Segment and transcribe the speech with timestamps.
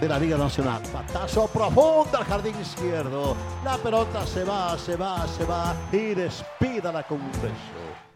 [0.00, 0.82] de la Liga Nacional.
[0.92, 3.36] Batazo profundo al jardín izquierdo.
[3.62, 7.50] La pelota se va, se va, se va y despídala con un beso.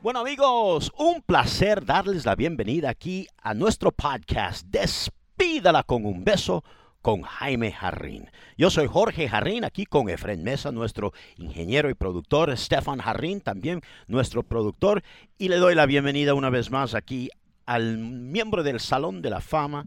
[0.01, 6.65] Bueno amigos, un placer darles la bienvenida aquí a nuestro podcast Despídala con un beso
[7.02, 8.30] con Jaime Jarrín.
[8.57, 13.82] Yo soy Jorge Jarrín, aquí con Efren Mesa, nuestro ingeniero y productor, Stefan Jarrín, también
[14.07, 15.02] nuestro productor,
[15.37, 17.29] y le doy la bienvenida una vez más aquí
[17.66, 19.87] al miembro del Salón de la Fama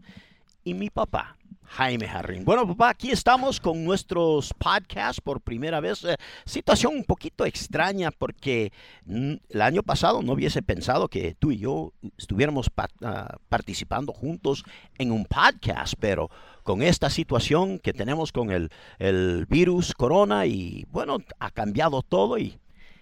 [0.62, 1.37] y mi papá,
[1.68, 2.44] Jaime Jarrín.
[2.44, 6.04] Bueno, papá, aquí estamos con nuestros podcasts por primera vez.
[6.04, 8.72] Eh, situación un poquito extraña porque
[9.04, 14.64] mm, el año pasado no hubiese pensado que tú y yo estuviéramos uh, participando juntos
[14.96, 16.30] en un podcast, pero
[16.62, 22.38] con esta situación que tenemos con el, el virus corona y bueno, ha cambiado todo
[22.38, 22.58] y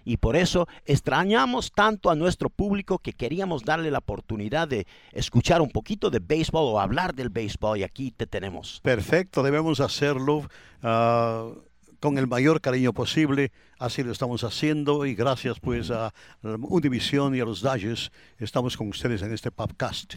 [0.07, 5.61] y por eso extrañamos tanto a nuestro público que queríamos darle la oportunidad de escuchar
[5.61, 8.79] un poquito de béisbol o hablar del béisbol y aquí te tenemos.
[8.83, 10.49] Perfecto, debemos hacerlo.
[10.81, 11.67] Uh,
[11.99, 16.13] con el mayor cariño posible, así lo estamos haciendo y gracias pues a
[16.43, 20.13] Univision y a los Dodgers estamos con ustedes en este podcast.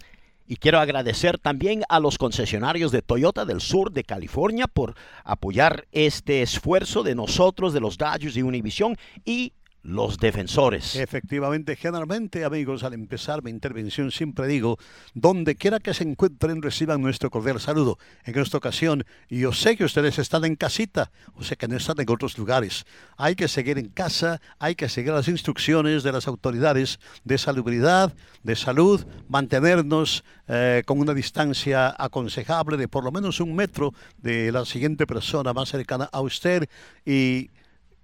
[0.46, 5.86] Y quiero agradecer también a los concesionarios de Toyota del sur de California por apoyar
[5.92, 10.96] este esfuerzo de nosotros, de los Dodgers y Univision y los defensores.
[10.96, 14.78] Efectivamente, generalmente, amigos, al empezar mi intervención siempre digo,
[15.14, 17.98] donde quiera que se encuentren, reciban nuestro cordial saludo.
[18.24, 22.00] En esta ocasión, yo sé que ustedes están en casita, o sea que no están
[22.00, 22.84] en otros lugares.
[23.16, 28.14] Hay que seguir en casa, hay que seguir las instrucciones de las autoridades de salubridad,
[28.42, 34.52] de salud, mantenernos eh, con una distancia aconsejable de por lo menos un metro de
[34.52, 36.68] la siguiente persona más cercana a usted
[37.04, 37.50] y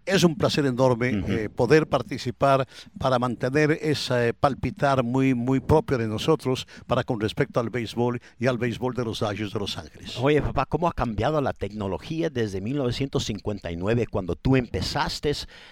[0.06, 2.66] es un placer enorme eh, poder participar
[2.98, 8.46] para mantener ese palpitar muy, muy propio de nosotros para con respecto al béisbol y
[8.46, 10.16] al béisbol de los Dodgers de Los Ángeles.
[10.18, 15.26] Oye, papá, ¿cómo ha cambiado la tecnología desde 1959 cuando tú empezaste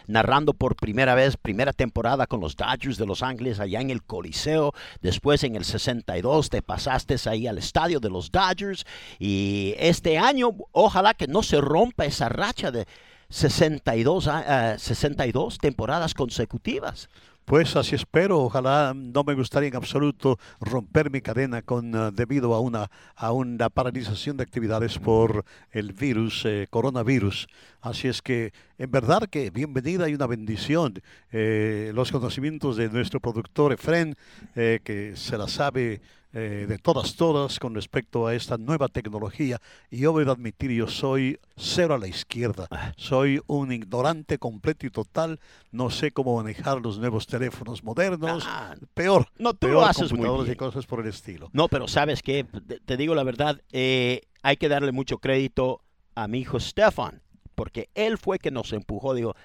[0.09, 4.03] narrando por primera vez, primera temporada con los Dodgers de Los Ángeles allá en el
[4.03, 4.73] Coliseo?
[5.01, 8.85] Después en el 62 te pasaste ahí al estadio de los Dodgers
[9.19, 12.87] y este año ojalá que no se rompa esa racha de
[13.35, 14.31] 62,
[14.79, 17.09] 62 temporadas consecutivas.
[17.45, 22.55] Pues así espero, ojalá no me gustaría en absoluto romper mi cadena con uh, debido
[22.55, 27.49] a una a una paralización de actividades por el virus, eh, coronavirus.
[27.83, 31.03] Así es que en verdad que bienvenida y una bendición
[31.33, 34.17] eh, los conocimientos de nuestro productor Efren,
[34.55, 36.01] eh, que se la sabe
[36.37, 39.61] eh, de todas, todas con respecto a esta nueva tecnología.
[39.89, 42.67] Y yo voy a admitir, yo soy cero a la izquierda.
[42.73, 42.93] Ah.
[42.97, 45.39] Soy un ignorante completo y total.
[45.71, 48.45] No sé cómo manejar los nuevos teléfonos modernos.
[48.49, 49.29] Ah, peor.
[49.39, 51.51] No, tú peor haces computadores y cosas por el estilo.
[51.53, 52.45] No, pero sabes que,
[52.85, 55.83] te digo la verdad, eh, hay que darle mucho crédito
[56.17, 57.23] a mi hijo Stefan,
[57.55, 59.15] porque él fue que nos empujó.
[59.15, 59.37] Digo,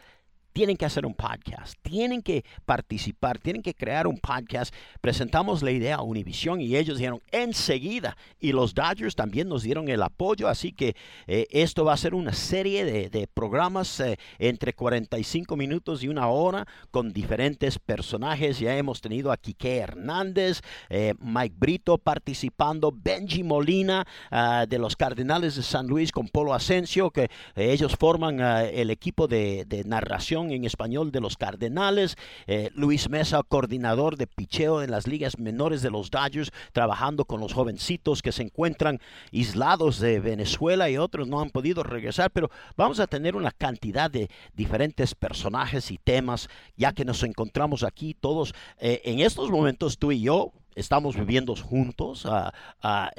[0.54, 4.74] tienen que hacer un podcast, tienen que participar, tienen que crear un podcast.
[5.02, 8.18] Presentamos la idea a Univision y ellos dijeron enseguida.
[8.40, 10.96] Y los Dodgers también nos dieron el apoyo, así que
[11.28, 16.28] eh, esto va a ser una serie de, programas eh, entre 45 minutos y una
[16.28, 18.60] hora con diferentes personajes.
[18.60, 24.96] Ya hemos tenido a Quique Hernández, eh, Mike Brito participando, Benji Molina ah, de los
[24.96, 30.49] Cardenales de San Luis con Polo Asensio, que ellos forman ah, el equipo de narración
[30.52, 32.16] en español de los Cardenales,
[32.48, 37.40] eh, Luis Mesa, coordinador de picheo en las ligas menores de los Dodgers, trabajando con
[37.40, 39.00] los jovencitos que se encuentran
[39.34, 44.10] aislados de Venezuela y otros no han podido regresar, pero vamos a tener una cantidad
[44.10, 49.98] de diferentes personajes y temas, ya que nos encontramos aquí todos eh, en estos momentos,
[49.98, 52.26] tú y yo, estamos viviendo juntos.
[52.26, 52.50] Uh,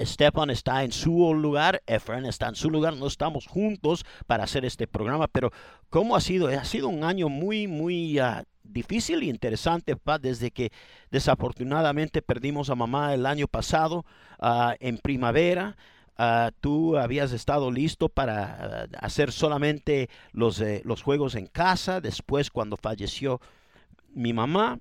[0.04, 2.96] Stepan está en su lugar, Efren está en su lugar.
[2.96, 5.52] No estamos juntos para hacer este programa, pero
[5.88, 6.48] ¿cómo ha sido?
[6.48, 8.18] Ha sido un año muy, muy
[8.62, 10.72] difícil y interesante, desde que
[11.10, 14.04] desafortunadamente perdimos a mamá el año pasado
[14.80, 15.76] en primavera.
[16.60, 22.00] tú habías estado listo para hacer solamente los, los juegos en casa.
[22.00, 23.40] Después, cuando falleció
[24.12, 24.78] mi mamá,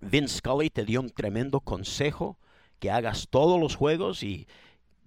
[0.00, 2.38] Vince Scully te dio un tremendo consejo
[2.78, 4.46] que hagas todos los juegos y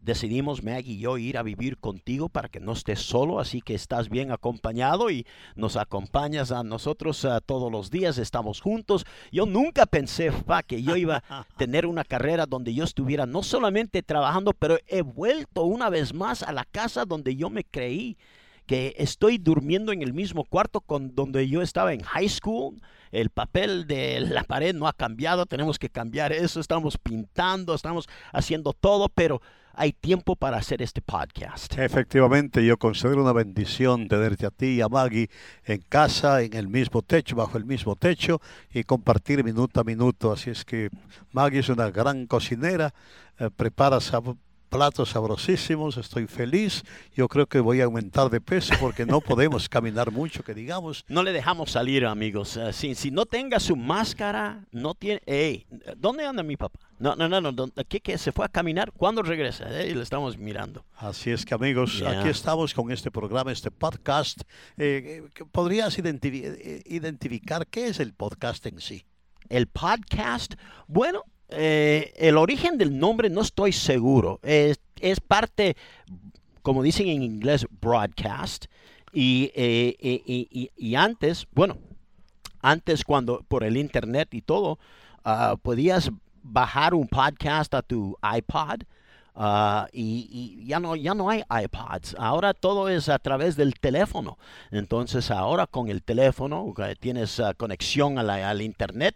[0.06, 3.74] decidimos Maggie y yo ir a vivir contigo para que no estés solo, así que
[3.74, 9.06] estás bien acompañado y nos acompañas a nosotros todos los días, estamos juntos.
[9.32, 13.42] Yo nunca pensé pa, que yo iba a tener una carrera donde yo estuviera no
[13.42, 18.16] solamente trabajando, pero he vuelto una vez más a la casa donde yo me creí
[18.66, 22.82] que estoy durmiendo en el mismo cuarto con donde yo estaba en high school
[23.12, 28.08] el papel de la pared no ha cambiado, tenemos que cambiar eso, estamos pintando, estamos
[28.34, 29.42] haciendo todo, pero
[29.74, 31.78] hay tiempo para hacer este podcast.
[31.78, 35.30] Efectivamente, yo considero una bendición tenerte a ti y a Maggie
[35.66, 38.42] en casa, en el mismo techo, bajo el mismo techo
[38.74, 40.32] y compartir minuto a minuto.
[40.32, 40.90] Así es que
[41.32, 42.94] Maggie es una gran cocinera,
[43.40, 44.00] eh, prepara
[44.76, 46.84] platos sabrosísimos, estoy feliz.
[47.16, 51.06] Yo creo que voy a aumentar de peso porque no podemos caminar mucho, que digamos.
[51.08, 52.58] No le dejamos salir, amigos.
[52.58, 55.22] Uh, si, si, no tenga su máscara, no tiene...
[55.26, 56.80] Hey, ¿Dónde anda mi papá?
[57.00, 57.54] No, no, no, no.
[57.88, 58.92] ¿Qué, qué se fue a caminar?
[58.92, 59.66] ¿Cuándo regresa?
[59.70, 60.84] Eh, le estamos mirando.
[60.98, 64.42] Así es que, amigos, aquí estamos con este programa, este podcast.
[64.78, 65.24] Eh,
[65.54, 69.06] ¿Podrías eh, identificar qué es el podcast en sí?
[69.48, 70.56] El podcast,
[70.88, 74.40] bueno, eh, el origen del nombre no estoy seguro.
[74.44, 74.80] Es,
[75.28, 75.76] parte,
[76.62, 78.66] como dicen en inglés, broadcast.
[79.14, 79.96] Y, eh,
[80.76, 81.78] y, antes, bueno,
[82.62, 84.78] antes cuando por el internet y todo,
[85.24, 86.12] ah, podías
[86.44, 88.84] bajar un podcast a tu iPod
[89.38, 94.38] Ah, y, ya, no, ya no hay iPods, ahora todo es a través del teléfono.
[94.72, 99.16] Entonces ahora con el teléfono tienes ah, conexión al Internet,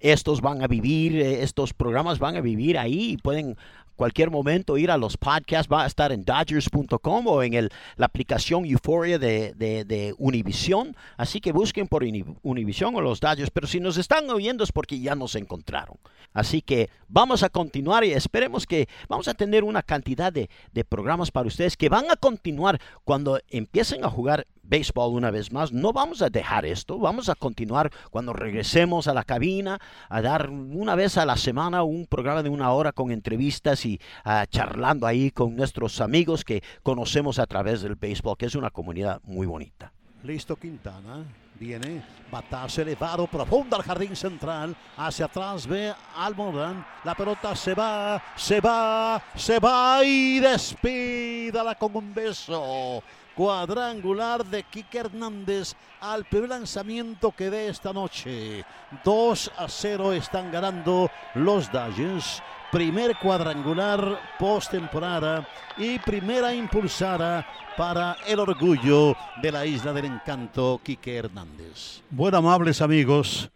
[0.00, 3.58] estos van a vivir, eh, estos programas van a vivir ahí y pueden
[3.98, 8.06] cualquier momento ir a los podcasts, va a estar en dodgers.com o en el, la
[8.06, 10.96] aplicación Euphoria de, de, Univision.
[11.16, 12.04] Así que busquen por
[12.42, 13.50] Univision o los Dodgers.
[13.50, 15.98] Pero si nos están oyendo es porque ya nos encontraron.
[16.32, 20.84] Así que vamos a continuar y esperemos que vamos a tener una cantidad de, de
[20.84, 25.72] programas para ustedes que van a continuar cuando empiecen a jugar béisbol una vez más.
[25.72, 29.78] No vamos a dejar esto, vamos a continuar cuando regresemos a la cabina,
[30.08, 34.00] a dar una vez a la semana un programa de una hora con entrevistas y
[34.24, 38.70] uh, charlando ahí con nuestros amigos que conocemos a través del béisbol, que es una
[38.70, 39.92] comunidad muy bonita.
[40.22, 41.24] Listo Quintana.
[41.60, 44.76] Viene, batazo elevado, profundo al jardín central.
[44.96, 46.86] Hacia atrás ve Almodán.
[47.02, 53.02] La pelota se va, se va, se va y despídala con un beso
[53.38, 58.64] cuadrangular de Kike Hernández al primer lanzamiento que dé esta noche.
[59.04, 62.42] 2 a 0 están ganando los Dodgers.
[62.72, 65.46] Primer cuadrangular postemporada
[65.76, 67.46] y primera impulsada
[67.76, 72.02] para el orgullo de la isla del encanto, Quique Hernández.
[72.10, 73.48] Bueno, amables amigos,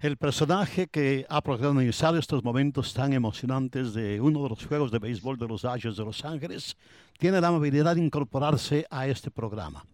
[0.00, 5.00] el personaje que ha protagonizado estos momentos tan emocionantes de uno de los juegos de
[5.00, 6.76] béisbol de los Dodgers de Los Ángeles
[7.18, 9.84] tiene la amabilidad de incorporarse a este programa.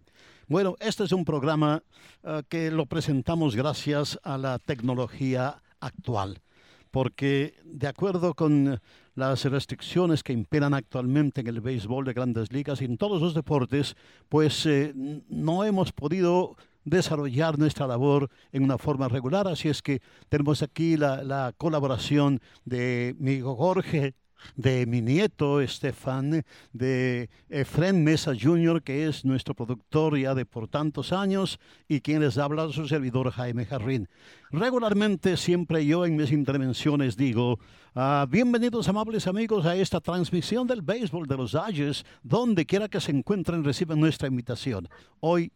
[0.46, 1.82] Bueno, este es un programa
[2.22, 6.42] eh, que lo presentamos gracias a la tecnología actual,
[6.90, 8.78] porque de acuerdo con
[9.14, 13.32] las restricciones que imperan actualmente en el béisbol de grandes ligas y en todos los
[13.32, 13.96] deportes,
[14.28, 14.92] pues eh,
[15.28, 19.48] no hemos podido desarrollar nuestra labor en una forma regular.
[19.48, 24.14] Así es que tenemos aquí la, colaboración de mi hijo Jorge,
[24.56, 30.68] de mi nieto Estefan, de Efren Mesa Jr., que es nuestro productor ya de por
[30.68, 34.08] tantos años, y quien les habla su servidor Jaime Jarrín.
[34.50, 37.58] Regularmente, siempre yo en mis intervenciones digo,
[37.94, 43.00] ah, bienvenidos amables amigos a esta transmisión del béisbol de los Dodgers, donde quiera que
[43.00, 44.88] se encuentren reciban nuestra invitación.
[45.20, 45.50] Hoy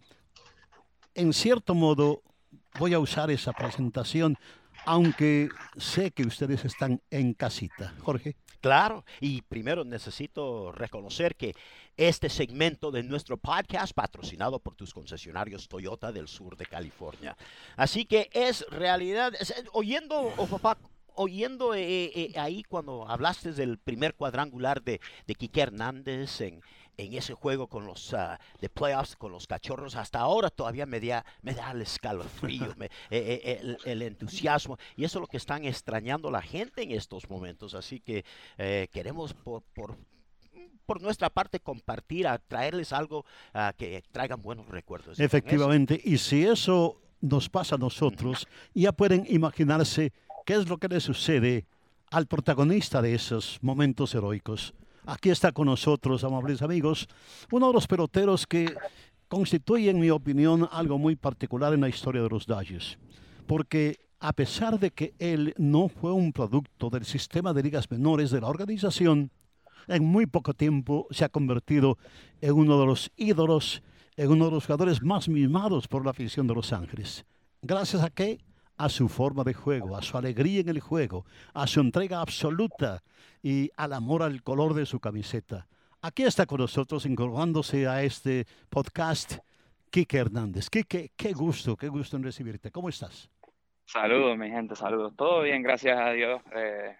[1.14, 2.22] en cierto modo
[2.78, 4.36] voy a usar esa presentación,
[4.84, 7.94] aunque sé que ustedes están en casita.
[8.02, 8.36] Jorge.
[8.60, 11.54] Claro, y primero necesito reconocer que
[11.96, 17.36] este segmento de nuestro podcast patrocinado por tus concesionarios Toyota del sur de California.
[17.76, 19.32] Así que es realidad,
[19.72, 20.34] oyendo,
[21.14, 26.60] oyendo eh, eh, ahí cuando hablaste del primer cuadrangular de, de Quique Hernández en,
[26.98, 31.00] en ese juego con los ah, de playoffs con los cachorros hasta ahora todavía me
[31.00, 35.26] da, me da el escalofrío, me- eh, eh, el, el entusiasmo y eso es lo
[35.28, 37.74] que están extrañando la gente en estos momentos.
[37.74, 38.24] Así que
[38.58, 39.96] eh, queremos por, por
[40.84, 45.20] por nuestra parte compartir, a traerles algo ah, que traigan buenos recuerdos.
[45.20, 50.14] Efectivamente, y si eso nos pasa a nosotros, ya pueden imaginarse
[50.46, 51.66] qué es lo que le sucede
[52.10, 54.72] al protagonista de esos momentos heroicos.
[55.08, 57.08] Aquí está con nosotros, amables amigos,
[57.50, 58.74] uno de los peloteros que
[59.26, 62.98] constituye, en mi opinión, algo muy particular en la historia de los Dodgers.
[63.46, 68.30] Porque a pesar de que él no fue un producto del sistema de ligas menores
[68.30, 69.30] de la organización,
[69.86, 71.96] en muy poco tiempo se ha convertido
[72.42, 73.82] en uno de los ídolos,
[74.14, 77.24] en uno de los jugadores más mimados por la afición de Los Ángeles.
[77.62, 78.40] ¿Gracias a qué?
[78.78, 83.02] A su forma de juego, a su alegría en el juego, a su entrega absoluta
[83.42, 85.66] y al amor al color de su camiseta.
[86.00, 89.38] Aquí está con nosotros, incorporándose a este podcast,
[89.90, 90.70] Quique Hernández.
[90.70, 92.70] Quique, qué gusto, qué gusto en recibirte.
[92.70, 93.28] ¿Cómo estás?
[93.84, 95.14] Saludos, mi gente, saludos.
[95.16, 96.40] Todo bien, gracias a Dios.
[96.54, 96.96] Eh,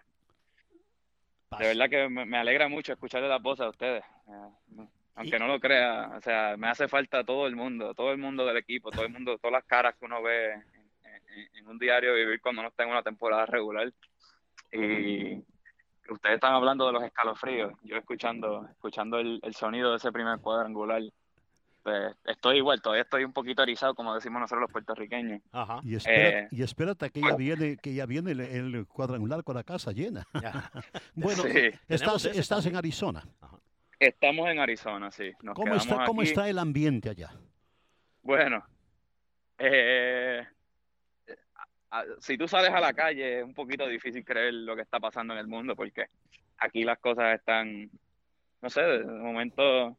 [1.59, 4.03] de verdad que me, alegra mucho escucharle la voz a ustedes.
[4.27, 8.17] Eh, aunque no lo crea, o sea, me hace falta todo el mundo, todo el
[8.17, 10.61] mundo del equipo, todo el mundo, todas las caras que uno ve
[11.55, 13.91] en, un diario vivir cuando uno está en una temporada regular.
[14.71, 15.35] Y
[16.09, 20.39] ustedes están hablando de los escalofríos, yo escuchando, escuchando el, el sonido de ese primer
[20.39, 21.01] cuadrangular.
[21.81, 25.41] Pues, estoy igual, todavía estoy un poquito erizado, como decimos nosotros los puertorriqueños.
[25.53, 25.79] Ajá.
[25.83, 29.55] Y, espera- Eh, y espérate que ya viene, que ya viene el, el cuadrangular con
[29.55, 30.27] la casa llena.
[30.41, 30.69] Ya.
[31.15, 31.69] Bueno, Sí.
[31.87, 32.75] estás, estás en.
[32.75, 33.23] Arizona.
[33.97, 35.31] Estamos en Arizona, sí.
[35.41, 36.29] Nos ¿Cómo está, ¿Cómo aquí.
[36.29, 37.31] está el ambiente allá?
[38.21, 38.63] Bueno,
[39.57, 40.45] eh,
[42.19, 45.33] si tú sales a la calle es un poquito difícil creer lo que está pasando
[45.33, 46.05] en el mundo porque
[46.57, 47.89] aquí las cosas están,
[48.61, 49.97] no sé, de momento,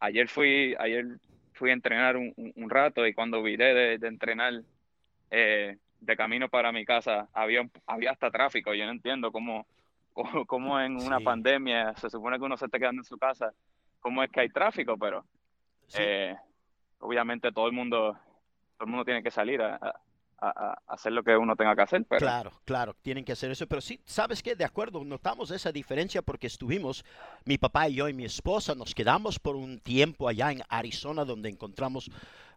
[0.00, 1.06] ayer fui, ayer
[1.52, 4.54] fui a entrenar un, un- rato y cuando viré de, de entrenar
[5.30, 8.72] eh, de camino para mi casa había, había hasta tráfico.
[8.74, 9.66] Yo no entiendo cómo,
[10.12, 11.24] cómo, cómo en una Sí.
[11.24, 13.52] pandemia se supone que uno se esté quedando en su casa,
[14.00, 15.24] cómo es que hay tráfico, pero
[15.86, 15.98] Sí.
[16.02, 16.36] eh,
[17.00, 18.12] obviamente todo el mundo,
[18.78, 20.00] todo el mundo tiene que salir a, a-
[20.48, 23.66] a- hacer lo que uno tenga que hacer, Claro, claro, tienen que hacer eso.
[23.66, 24.54] Pero sí, ¿sabes qué?
[24.56, 27.04] De acuerdo, notamos esa diferencia porque estuvimos,
[27.44, 31.24] mi papá y yo y mi esposa, nos quedamos por un tiempo allá en Arizona
[31.24, 32.10] donde encontramos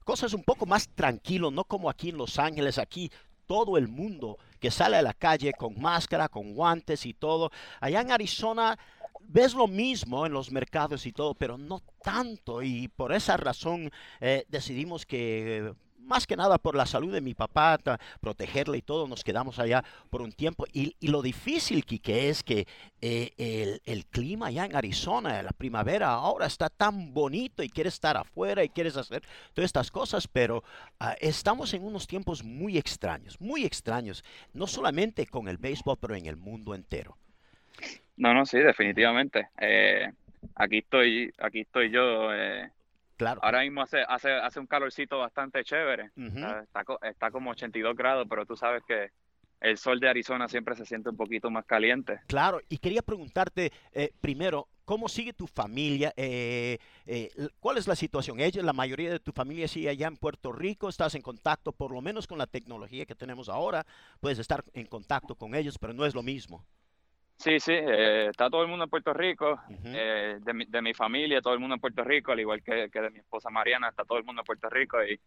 [0.03, 3.11] cosas un poco más tranquilo, no como aquí en Los Ángeles, aquí
[3.45, 7.51] todo el mundo que sale a la calle con máscara, con guantes y todo.
[7.81, 8.77] Allá en Arizona
[9.21, 12.61] ves lo mismo en los mercados y todo, pero no tanto.
[12.61, 15.73] Y por esa razón eh, decidimos que,
[16.03, 17.79] más que nada por la salud de mi papá,
[18.19, 20.65] protegerle y todo, nos quedamos allá por un tiempo.
[20.73, 22.67] Y, y lo difícil, que es que
[23.01, 28.17] eh, el, clima allá en Arizona, la primavera, ahora está tan bonito y quieres estar
[28.17, 30.63] afuera y quieres hacer todas estas cosas, pero
[30.99, 36.15] ah, estamos en unos tiempos muy extraños, muy extraños, no solamente con el béisbol, pero
[36.15, 37.17] en el mundo entero.
[38.17, 39.49] no, no, sí, definitivamente.
[39.59, 40.11] Eh,
[40.55, 42.33] aquí estoy, aquí estoy yo.
[42.33, 42.71] eh,
[43.23, 43.41] Claro.
[43.43, 46.11] ahora mismo hace, hace, hace un calorcito bastante chévere.
[46.15, 46.39] Ujú.
[46.43, 49.11] Ah, Está, está como 82 grados, pero tú sabes que
[49.61, 52.19] el sol de Arizona siempre se siente un poquito más caliente.
[52.27, 56.13] Claro, y quería preguntarte eh, primero, ¿cómo sigue tu familia?
[56.17, 58.41] Eh, eh, ¿Cuál es la situación?
[58.41, 61.93] Ellos, la mayoría de tu familia sigue allá en Puerto Rico, estás en contacto por
[61.93, 63.85] lo menos con la tecnología que tenemos ahora,
[64.19, 66.65] puedes estar en contacto con ellos, pero no es lo mismo.
[67.43, 70.93] Sí, sí, eh, está todo el mundo en Puerto Rico, eh, de mi, de mi
[70.93, 73.89] familia, todo el mundo en Puerto Rico, al igual que, que de mi esposa Mariana,
[73.89, 75.19] está todo el mundo en Puerto Rico y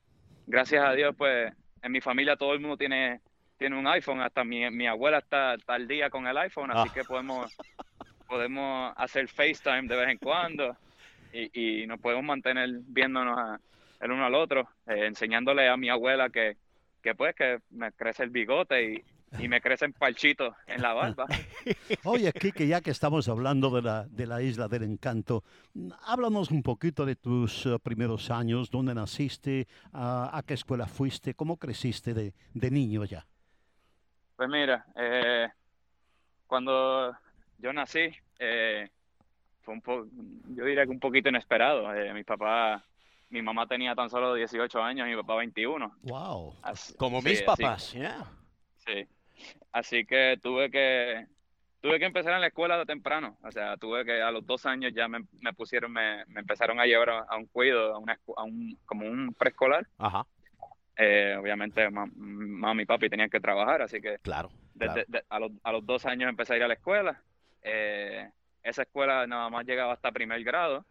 [0.46, 3.20] gracias a Dios, pues en mi familia todo el mundo tiene,
[3.58, 6.88] tiene un iPhone, hasta mi, mi abuela está, está al día con el iPhone, así
[6.90, 6.94] Ah.
[6.94, 7.54] que podemos,
[8.26, 10.75] podemos hacer FaceTime de vez en cuando
[11.35, 13.61] y, y nos podemos mantener viéndonos a-
[14.00, 16.56] el uno al otro, eh, enseñándole a mi abuela que,
[17.02, 19.04] que pues que me crece el bigote y,
[19.38, 21.26] y me crecen parchitos en la barba.
[22.04, 25.42] Oye, Kike, ya que estamos hablando de la, de la isla del encanto,
[26.06, 31.35] háblanos un poquito de tus eh, primeros años, dónde naciste, a, a qué escuela fuiste,
[31.35, 33.26] cómo creciste de, de niño ya.
[34.37, 35.49] Pues mira, eh,
[36.47, 37.16] cuando
[37.59, 38.88] yo nací, eh,
[39.62, 40.06] fue un po
[40.54, 41.92] yo diría que un poquito inesperado.
[41.95, 42.85] Eh, mi papá,
[43.30, 45.97] mi mamá tenía tan solo 18 años y mi papá 21.
[46.02, 46.54] Wow.
[46.62, 48.30] Así- Como sí, mis papás, yeah.
[48.76, 49.09] sí.
[49.73, 51.26] Así que tuve que
[51.81, 53.37] tuve que empezar en la escuela de temprano.
[53.43, 56.81] O sea, tuve que a los dos años ya me, me pusieron, me, me empezaron
[56.81, 59.87] a llevar a, a un cuido, a, una, a un, como un preescolar.
[59.99, 60.26] Ajá,
[60.99, 64.50] Eh, obviamente, mam- mami y papi tenían que trabajar, así que claro.
[64.75, 65.07] desde- claro.
[65.09, 67.23] de- a, los, a los dos años empecé a ir a la escuela.
[67.62, 68.28] Eh,
[68.62, 70.85] esa escuela nada más llegaba hasta primer grado.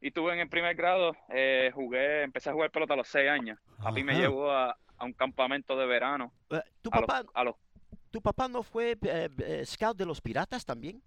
[0.00, 3.28] y tuve en el primer grado, eh, jugué, empecé a jugar pelota a los seis
[3.30, 3.58] años.
[3.82, 4.20] Papi me Ajá.
[4.22, 6.32] llevó a, a un campamento de verano.
[6.50, 7.56] Eh, ¿Tu A los, papá, a los-
[8.10, 11.02] ¿Tu papá no fue eh, eh, scout de los piratas también?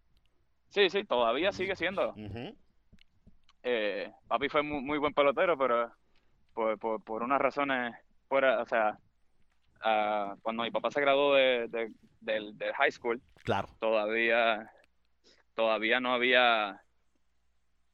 [0.70, 2.14] sí, sí, todavía sigue siendo.
[3.64, 5.92] Eh, papi fue muy, muy buen pelotero, pero
[6.54, 7.96] por, por, por unas razones
[8.28, 8.98] fuera, o sea,
[9.82, 11.92] ah, cuando mi papá se graduó de, de-
[12.22, 13.68] del, del high school, Claro.
[13.80, 14.70] todavía,
[15.56, 16.82] todavía no había,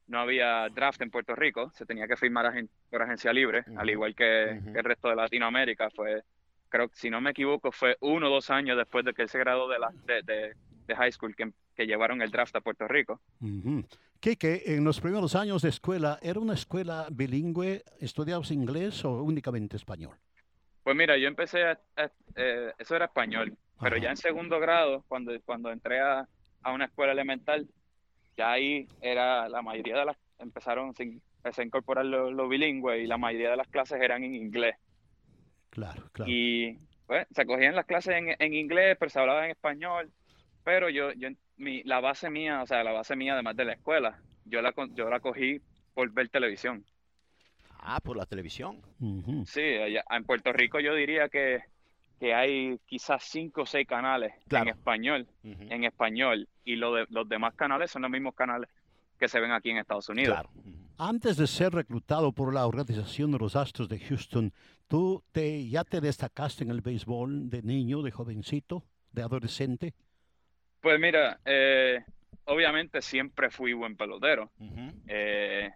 [0.06, 3.74] no había draft en Puerto Rico, se tenía que firmar agen- por agencia libre, al
[3.74, 4.72] Ujú, igual que, ujú.
[4.72, 5.90] que el resto de Latinoamérica.
[5.90, 6.22] Fue,
[6.68, 9.28] creo que si no me equivoco, fue uno o dos años después de que él
[9.28, 10.54] se graduó de, la, de, de-
[10.86, 13.20] de high school que, que llevaron el draft a Puerto Rico.
[13.40, 13.82] Ujú.
[14.20, 17.82] Quique, en los primeros años de escuela, ¿era una escuela bilingüe?
[17.98, 20.16] ¿Estudiabas inglés o únicamente español?
[20.84, 25.04] Pues mira, yo empecé a, a- eh, eso era español, pero ya en segundo grado,
[25.08, 26.28] cuando, cuando entré a,
[26.62, 27.66] a una escuela elemental,
[28.36, 33.00] ya ahí era la mayoría de las, empezaron, se, empecé a incorporar lo, lo bilingüe
[33.02, 34.76] y la mayoría de las clases eran en inglés.
[35.68, 36.30] Claro, claro.
[36.32, 40.10] Y pues se cogían las clases en, en inglés, pero se hablaba en español,
[40.64, 43.74] pero yo, yo, mi, la base mía, o sea, la base mía además de la
[43.74, 45.60] escuela, yo la, con- yo la cogí
[45.92, 46.82] por ver televisión.
[47.86, 48.80] Ah, por la televisión.
[49.44, 51.60] Sí, allá- en Puerto Rico yo diría que,
[52.18, 54.70] que hay quizás cinco o seis canales Claro.
[54.70, 58.70] en español, en español, y lo de, los demás canales son los mismos canales
[59.18, 60.32] que se ven aquí en Estados Unidos.
[60.34, 60.50] Claro.
[60.96, 64.52] Antes de ser reclutado por la organización de los Astros de Houston,
[64.86, 69.92] ¿tú te, ya te destacaste en el béisbol de niño, de jovencito, de adolescente?
[70.80, 72.04] Pues mira, eh,
[72.44, 74.52] obviamente siempre fui buen pelotero,
[75.08, 75.70] eh,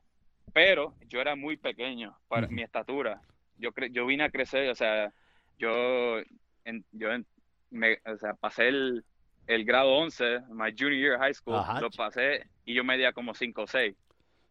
[0.52, 3.20] pero yo era muy pequeño para mi estatura.
[3.56, 5.12] Yo, cre- yo vine a crecer, o sea,
[5.58, 6.18] yo,
[6.64, 7.26] en- yo en-
[7.70, 9.04] me, o sea, pasé el,
[9.48, 11.80] el grado 11, my junior year high school, Ajá.
[11.80, 13.96] lo pasé y yo medía como 5 o 6.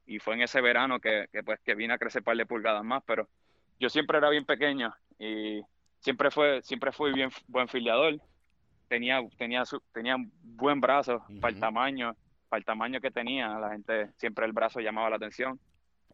[0.08, 2.46] Y fue en ese verano que, que, pues que vine a crecer un par de
[2.46, 3.28] pulgadas más, pero
[3.80, 5.62] yo siempre era bien pequeño y
[6.00, 8.20] siempre fue, siempre fui bien buen filiador.
[8.88, 12.16] Tenía, tenía, su- tenía un buen brazo para el tamaño,
[12.48, 15.60] para el tamaño que tenía, la gente siempre el brazo llamaba la atención.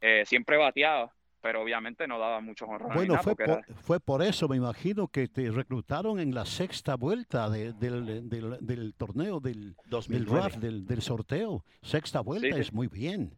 [0.02, 2.96] Eh, siempre bateaba, pero obviamente no daba muchos honrones.
[2.96, 7.48] Bueno, fue por, fue por eso, me imagino, que te reclutaron en la sexta vuelta
[7.50, 10.32] de- del, del- del torneo, del, del 2009.
[10.42, 11.64] draft, del, del sorteo.
[11.84, 12.60] Sexta vuelta sí.
[12.62, 13.38] es muy bien.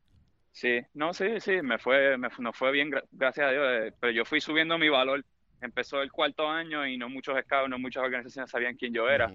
[0.55, 3.93] Sí, no, sí, sí, me fue, me, nos fue bien, gra- gracias a Dios, eh,
[3.99, 5.23] pero yo fui subiendo mi valor.
[5.59, 9.27] Empezó el cuarto año y no muchos scouts, no muchas organizaciones sabían quién yo era.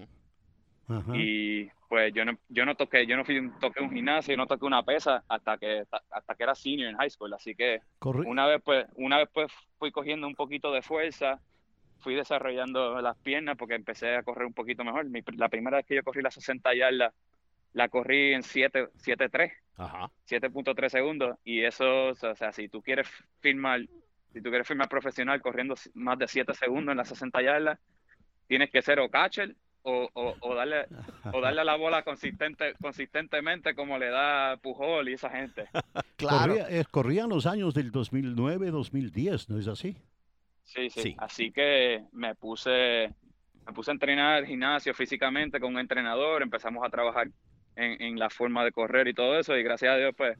[1.13, 4.65] Y pues yo no, yo no toqué, yo no fui, toqué un gimnasio, no toqué
[4.65, 7.33] una pesa hasta que, hasta que era senior en high school.
[7.33, 11.39] Así que Corre- una vez pues, una vez pues fui cogiendo un poquito de fuerza,
[11.99, 15.05] fui desarrollando las piernas porque empecé a correr un poquito mejor.
[15.05, 17.13] Mi la primera vez que yo corrí las 60 yardas,
[17.73, 19.51] la corrí en 7, 7.3.
[19.77, 20.11] Ajá.
[20.29, 23.07] 7.3 segundos y eso, o sea, si tú quieres
[23.39, 23.81] firmar,
[24.33, 27.79] si tú quieres firmar profesional corriendo más de 7 segundos en las 60 yardas,
[28.47, 30.85] tienes que ser o catcher o, o, o darle
[31.33, 35.65] o darle a la bola consistente, consistentemente como le da Pujol y esa gente.
[36.17, 36.53] Claro.
[36.53, 39.97] corría- eh, corrían los años del 2009, 2010, ¿no es así?
[40.65, 41.01] Sí, sí.
[41.01, 41.15] Sí.
[41.17, 43.11] Así que me puse,
[43.65, 47.29] me puse a entrenar gimnasio físicamente con un entrenador, empezamos a trabajar
[47.75, 50.37] en, en la forma de correr y todo eso, y gracias a Dios, pues,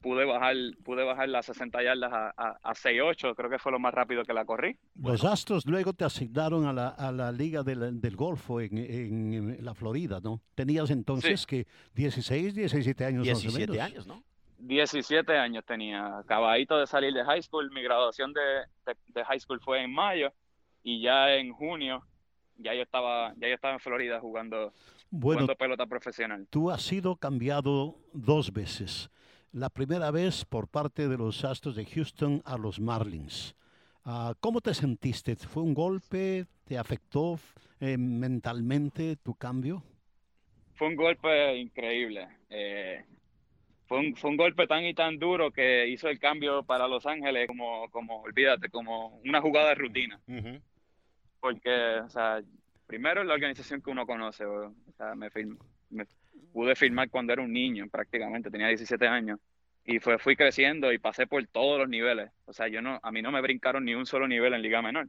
[0.00, 3.80] pude bajar, pude bajar las 60 yardas a, a, a 6.8, creo que fue lo
[3.80, 4.76] más rápido que la corrí.
[5.02, 9.32] Los Astros luego te asignaron a la, a la Liga del, del Golfo en, en-
[9.58, 10.40] en la Florida, ¿no?
[10.54, 13.84] Tenías entonces que 16, 17 años más o 17 menos.
[13.86, 14.22] años, ¿no?
[14.60, 18.40] 17 años tenía, acabadito de salir de high school, mi graduación de,
[18.86, 20.32] de, de high school fue en mayo,
[20.84, 22.04] y ya en junio,
[22.56, 24.72] ya yo estaba, ya yo estaba en Florida jugando,
[25.10, 26.46] Bueno, jugando pelota profesional.
[26.50, 29.10] tú has sido cambiado dos veces.
[29.52, 33.54] La primera vez por parte de los Astros de Houston a los Marlins.
[34.04, 35.36] Ah, ¿Cómo te sentiste?
[35.36, 36.46] ¿Fue un golpe?
[36.64, 37.38] ¿Te afectó
[37.80, 39.82] eh, mentalmente tu cambio?
[40.74, 42.28] fue un golpe increíble.
[42.50, 43.04] eh,
[43.88, 47.04] fue, un, fue un golpe tan y tan duro que hizo el cambio para Los
[47.06, 50.20] Ángeles como, como olvídate, como una jugada de rutina.
[51.40, 52.40] Porque, o sea,
[52.88, 55.28] primero la organización que uno conoce, o, sea, me,
[55.90, 56.06] me
[56.52, 59.38] pude firmar cuando era un niño prácticamente, tenía 17 años.
[59.84, 62.30] Y fue, fui creciendo y pasé por todos los niveles.
[62.46, 64.82] O sea, yo no, a mí no me brincaron ni un solo nivel en Liga
[64.82, 65.08] Menor.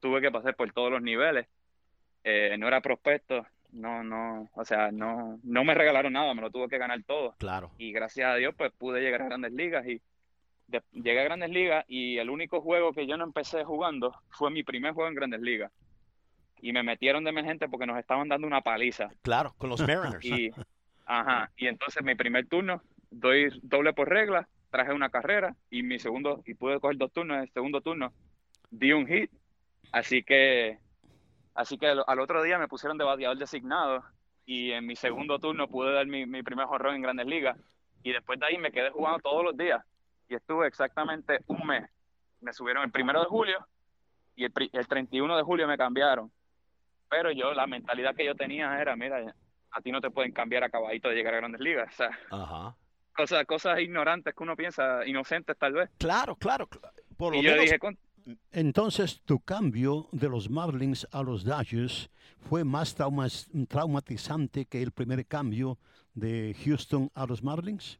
[0.00, 1.46] Tuve que pasar por todos los niveles.
[2.24, 6.50] Eh, no era prospecto, no, no, o sea, no, no me regalaron nada, me lo
[6.50, 7.34] tuve que ganar todo.
[7.38, 7.70] Claro.
[7.78, 10.00] Y gracias a Dios, pues pude llegar a grandes ligas y
[10.66, 14.50] de- llegué a grandes ligas y el único juego que yo no empecé jugando fue
[14.50, 15.70] mi primer juego en grandes ligas.
[16.66, 19.08] Y me metieron de emergente porque nos estaban dando una paliza.
[19.22, 20.24] Claro, con los Mariners.
[20.24, 20.50] Y,
[21.04, 26.00] ajá, y entonces mi primer turno, doy doble por regla, traje una carrera y mi
[26.00, 28.12] segundo, y pude coger dos turnos, en el segundo turno
[28.70, 29.30] di un hit,
[29.92, 30.80] así que,
[31.54, 34.02] así que al otro día me pusieron de bateador designado
[34.44, 37.56] y en mi segundo turno pude dar mi, mi primer jorrón en Grandes Ligas
[38.02, 39.84] y después de ahí me quedé jugando todos los días
[40.28, 41.88] y estuve exactamente un mes.
[42.40, 43.66] Me subieron el primero de julio
[44.34, 46.30] y el, el 31 de julio me cambiaron.
[47.08, 49.34] Pero yo, la mentalidad que yo tenía era, mira,
[49.70, 51.88] a ti no te pueden cambiar a caballito de llegar a grandes ligas.
[51.92, 52.76] O sea, Ajá.
[53.16, 55.90] Cosas, cosas ignorantes que uno piensa, inocentes tal vez.
[55.98, 56.68] Claro, claro.
[57.16, 57.98] Por lo y yo menos, dije, con-
[58.52, 64.92] Entonces, tu cambio de los Marlins a los Dodgers fue más traumas- traumatizante que el
[64.92, 65.78] primer cambio
[66.14, 67.98] de Houston a los Marlins.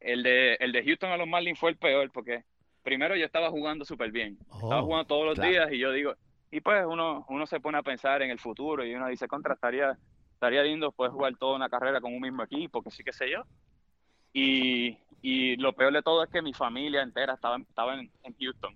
[0.00, 2.44] el de, el de Houston a los Marlins fue el peor porque
[2.82, 4.38] primero yo estaba jugando súper bien.
[4.52, 5.50] Estaba Oh, jugando todos los claro.
[5.50, 6.14] días y yo digo,
[6.54, 9.54] y pues uno, uno se pone a pensar en el futuro y uno dice, contra,
[9.54, 9.98] estaría,
[10.34, 13.28] estaría lindo pues jugar toda una carrera con un mismo equipo, que sí que sé
[13.28, 13.42] yo.
[14.32, 18.36] Y, y lo peor de todo es que mi familia entera estaba, estaba en, en
[18.38, 18.72] Houston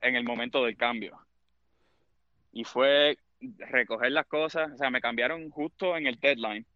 [0.00, 1.16] en el momento del cambio.
[2.50, 3.18] Y fue
[3.70, 6.66] recoger las cosas, o sea, me cambiaron justo en el deadline.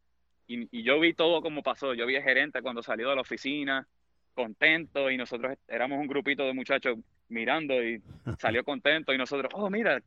[0.47, 1.93] Y, y yo vi todo como pasó.
[1.95, 3.89] Yo vi al gerente cuando salió de la oficina,
[4.33, 8.03] contento, y nosotros éramos un grupito de muchachos mirando y
[8.38, 9.12] salió contento.
[9.12, 10.01] Y nosotros, oh, mira,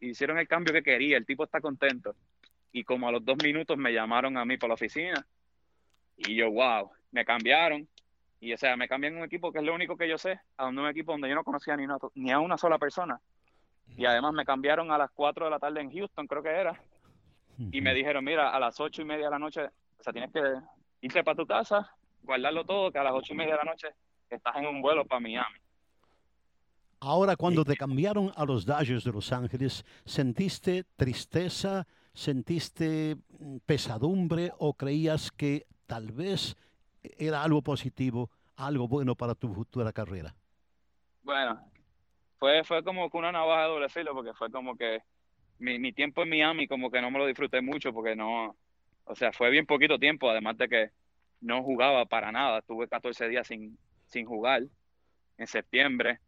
[0.00, 2.14] hicieron el cambio que quería, el tipo está contento.
[2.72, 5.26] Y como a los dos minutos me llamaron a mí para la oficina,
[6.16, 7.88] y yo, wow, me cambiaron.
[8.40, 10.66] Y o sea, me cambian un equipo que es lo único que yo sé, a
[10.66, 13.20] un equipo donde yo no conocía ni, una- ni a una sola persona.
[13.96, 16.80] Y además me cambiaron a las 4 de la tarde en Houston, creo que era
[17.72, 20.30] y me dijeron, mira, a las ocho y media de la noche, o sea, tienes
[20.32, 20.40] que
[21.00, 21.90] irte para tu casa,
[22.22, 23.88] guardarlo todo, que a las ocho y media de la noche
[24.30, 25.58] estás en un vuelo para Miami.
[27.00, 34.52] Ahora, cuando te cambiaron a los Dodgers de Los Ángeles, ¿sentiste tristeza, sentiste mm, pesadumbre
[34.58, 36.56] o creías que tal vez
[37.02, 40.34] era algo positivo, algo bueno para tu futura carrera?
[41.22, 41.60] Bueno,
[42.38, 45.00] fue, fue como que una navaja de doble filo, porque fue como que
[45.60, 48.56] mi, mi tiempo en Miami como que no me lo disfruté mucho, porque no,
[49.04, 50.90] o sea, fue bien poquito tiempo, además de que
[51.40, 54.62] no jugaba para nada, tuve 14 días sin, sin jugar
[55.36, 56.18] en septiembre,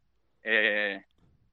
[0.43, 1.05] eh,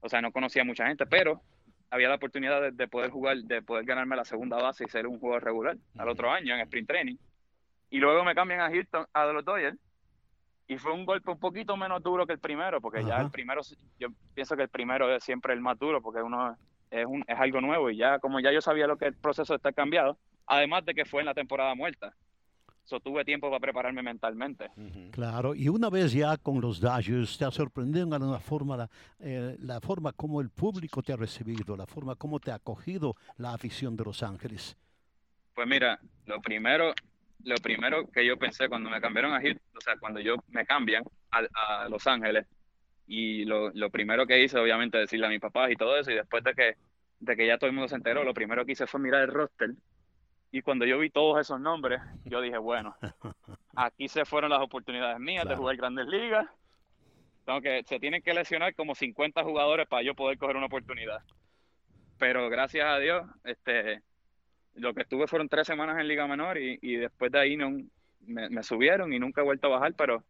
[0.01, 1.41] o sea, no conocía a mucha gente, pero
[1.89, 5.07] había la oportunidad de, de poder jugar, de poder ganarme la segunda base y ser
[5.07, 7.15] un jugador regular al otro año en sprint training.
[7.89, 9.77] Y luego me cambian a Houston, a los Dodgers,
[10.67, 13.61] y fue un golpe un poquito menos duro que el primero, porque ya el primero,
[13.99, 16.57] yo pienso que el primero es siempre el más duro, porque uno
[16.91, 19.55] es, un, es algo nuevo, y ya como ya yo sabía lo que el proceso
[19.55, 22.13] estar cambiado, además de que fue en la temporada muerta,
[22.87, 24.69] so, tuve tiempo para prepararme mentalmente.
[25.11, 28.89] Claro, y una vez ya con los Dodgers, te ha sorprendido en alguna forma la,
[29.19, 33.15] eh, la forma como el público te ha recibido, la forma como te ha acogido
[33.37, 34.77] la afición de Los Ángeles.
[35.53, 36.93] Pues mira, lo primero,
[37.43, 40.65] lo primero que yo pensé cuando me cambiaron a Houston, o sea, cuando yo me
[40.65, 42.45] cambian a, a Los Ángeles,
[43.05, 46.15] y lo, lo primero que hice, obviamente, decirle a mis papás y todo eso, y
[46.15, 46.75] después de que,
[47.19, 49.33] de que ya todo el mundo se enteró, lo primero que hice fue mirar el
[49.33, 49.71] roster,
[50.51, 52.95] y cuando yo vi todos esos nombres, yo dije, bueno,
[53.75, 56.47] aquí se fueron las oportunidades mías de jugar grandes ligas,
[57.45, 61.21] tengo que, se tienen que lesionar como 50 jugadores para yo poder coger una oportunidad.
[62.17, 64.01] Pero gracias a Dios, este,
[64.73, 67.71] lo que estuve fueron tres semanas en Liga Menor y, y después de ahí no,
[68.21, 70.23] me, me subieron y nunca he vuelto a bajar, pero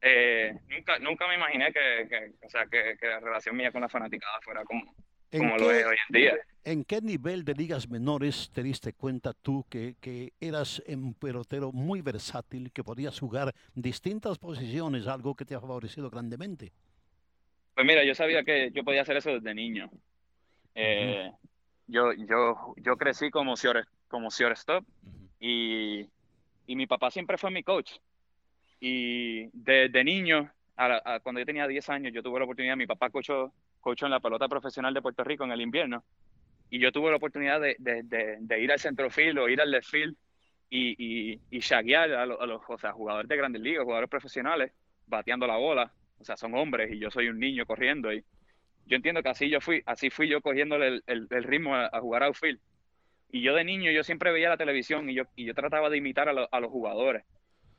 [0.00, 3.80] eh, nunca, nunca me imaginé que, que, o sea, que, que la relación mía con
[3.80, 4.94] la fanaticada fuera como,
[5.34, 6.34] ¿En como lo qué- es hoy en día.
[6.64, 11.72] ¿En qué nivel de ligas menores te diste cuenta tú que, que eras un pelotero
[11.72, 16.72] muy versátil, que podías jugar distintas posiciones, algo que te ha favorecido grandemente?
[17.74, 19.90] Pues mira, yo sabía que yo podía hacer eso desde niño.
[20.74, 21.30] Eh,
[21.86, 24.84] yo, yo, yo crecí como short, como shortstop
[25.40, 26.08] y,
[26.66, 27.92] y mi papá siempre fue mi coach.
[28.80, 32.76] Y desde niño, a la- a cuando yo tenía 10 años, yo tuve la oportunidad,
[32.76, 33.52] mi papá coachó,
[33.84, 36.02] coachó en la pelota profesional de Puerto Rico en el invierno.
[36.70, 39.70] Y yo tuve la oportunidad de, de, de, de ir al centrofield o ir al
[39.70, 40.16] left field
[40.70, 44.08] y, y, y shaguear a, los, a los o sea, jugadores de grandes ligas, jugadores
[44.10, 44.72] profesionales,
[45.06, 45.92] bateando la bola.
[46.18, 48.10] O sea, son hombres y yo soy un niño corriendo.
[48.12, 48.24] Y
[48.86, 51.90] yo entiendo que así yo fui, así fui yo cogiéndole el, el, el ritmo a,
[51.92, 52.58] a jugar outfield.
[53.30, 55.98] Y yo de niño, yo siempre veía la televisión y yo, y yo trataba de
[55.98, 57.24] imitar a, lo- a los jugadores.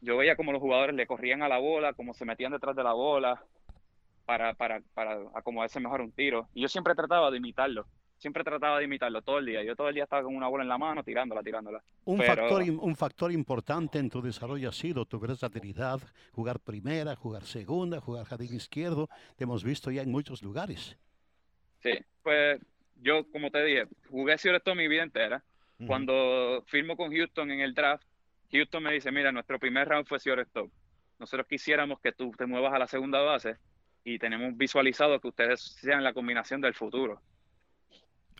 [0.02, 2.84] Yo veía como los jugadores le corrían a la bola, como se metían detrás de
[2.84, 3.42] la bola
[4.26, 6.48] para, para, para acomodarse mejor un tiro.
[6.54, 7.86] Y yo siempre trataba de imitarlo.
[8.18, 9.62] Siempre trataba de imitarlo todo el día.
[9.64, 11.84] Yo todo el día estaba con una bola en la mano, tirándola, tirándola.
[12.06, 16.00] Un, Pero- factor, un factor importante en tu desarrollo ha sido tu versatilidad,
[16.32, 19.10] jugar primera, jugar segunda, jugar jardín izquierdo.
[19.38, 20.98] Te hemos visto ya en muchos lugares.
[21.84, 21.92] Sí,
[22.24, 22.60] pues
[23.02, 25.44] yo, como te dije, jugué shortstop mi vida entera.
[25.86, 28.06] Cuando firmo con Houston en el draft,
[28.50, 30.72] Houston me dice, mira, nuestro primer round fue shortstop.
[31.20, 33.58] nosotros quisiéramos que tú te muevas a la segunda base
[34.06, 37.20] y tenemos visualizado que ustedes sean la combinación del futuro.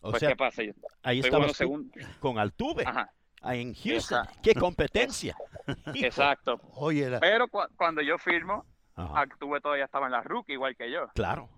[0.02, 0.64] O pues, sea, ¿qué pasa?
[0.64, 4.20] Yo ahí segun- con Altuve, Ajá, ahí en Houston.
[4.20, 4.40] Exacto.
[4.44, 5.36] ¡Qué competencia!
[5.96, 6.62] Exacto.
[6.76, 10.76] Oye, la- Pero cu- cuando yo firmo, Ajá, Actúe todavía estaba en la rookie igual
[10.78, 11.08] que yo.
[11.16, 11.50] Claro.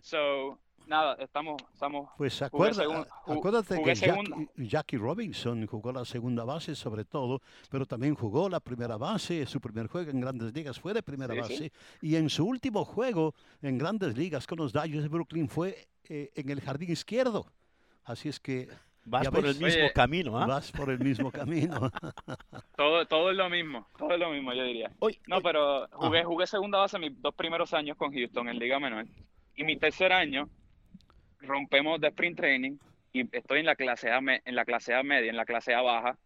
[0.00, 0.58] So,
[0.92, 2.84] nada, estamos, estamos Pues acuerda-
[3.26, 3.94] acuérdate que.
[3.94, 9.46] Jackie, Jackie Robinson jugó la segunda base sobre todo, pero también jugó la primera base.
[9.46, 11.56] Su primer juego en Grandes Ligas fue de primera Sí, base.
[11.56, 11.72] sí.
[12.02, 16.30] Y en su último juego en Grandes Ligas con los Dodgers de Brooklyn fue eh,
[16.34, 17.46] en el jardín izquierdo.
[18.04, 18.68] Así es que
[19.04, 19.56] Vas por ves.
[19.56, 20.46] el mismo Oye, camino, ¿ah?
[20.46, 21.90] vas por el mismo camino.
[22.76, 24.90] todo, todo es lo mismo, todo es lo mismo, yo diría.
[24.98, 26.28] Oye, No, pero jugué, Ajá.
[26.28, 29.06] jugué segunda base mis dos primeros años con Houston en Liga Menor.
[29.56, 30.48] Y mi tercer año
[31.42, 32.76] rompemos de sprint training
[33.12, 35.74] y estoy en la clase A, me- en la clase A media, en la clase
[35.74, 36.16] A baja.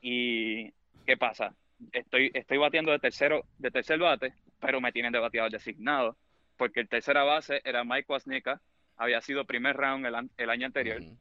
[0.00, 0.70] Y
[1.06, 1.54] ¿qué pasa?
[1.92, 6.16] Estoy, estoy bateando de tercero, de tercer bate, pero me tienen de bateador designado,
[6.56, 8.60] porque el tercera base era Mike Waznica,
[8.96, 11.00] había sido primer round el, el año anterior.
[11.00, 11.16] Ujú.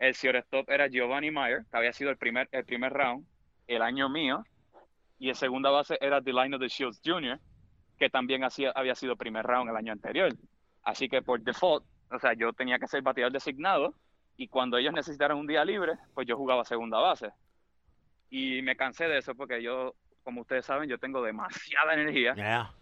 [0.00, 3.24] El shortstop era Giovanni Meyer, que había sido el primer, el primer round
[3.66, 4.42] el año mío.
[5.18, 7.38] Y el segunda base era Delino de Shields Jr.,
[7.98, 10.32] que también hacía, había sido primer round el año anterior.
[10.82, 13.94] Así que por default, o sea, yo tenía que ser bateador designado.
[14.36, 17.30] Y cuando ellos necesitaron un día libre, pues yo jugaba segunda base.
[18.30, 22.72] Y me cansé de eso porque yo, como ustedes saben, yo tengo demasiada energía Ya.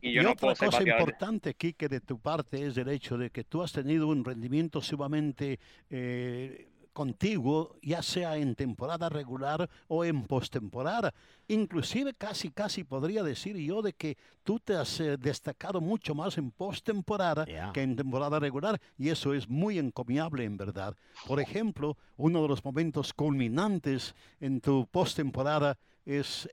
[0.00, 1.00] y yo y no otra cosa bateador.
[1.00, 4.80] importante, Quique, de tu parte es el hecho de que tú has tenido un rendimiento
[4.80, 5.58] sumamente
[5.90, 11.12] eh, contiguo, ya sea en temporada regular o en postemporada.
[11.48, 16.38] Inclusive casi, casi podría decir yo de que tú te has eh, destacado mucho más
[16.38, 17.72] en postemporada Ya.
[17.72, 20.96] que en temporada regular y eso es muy encomiable en verdad.
[21.26, 26.48] Por ejemplo, uno de los momentos culminantes en tu postemporada es,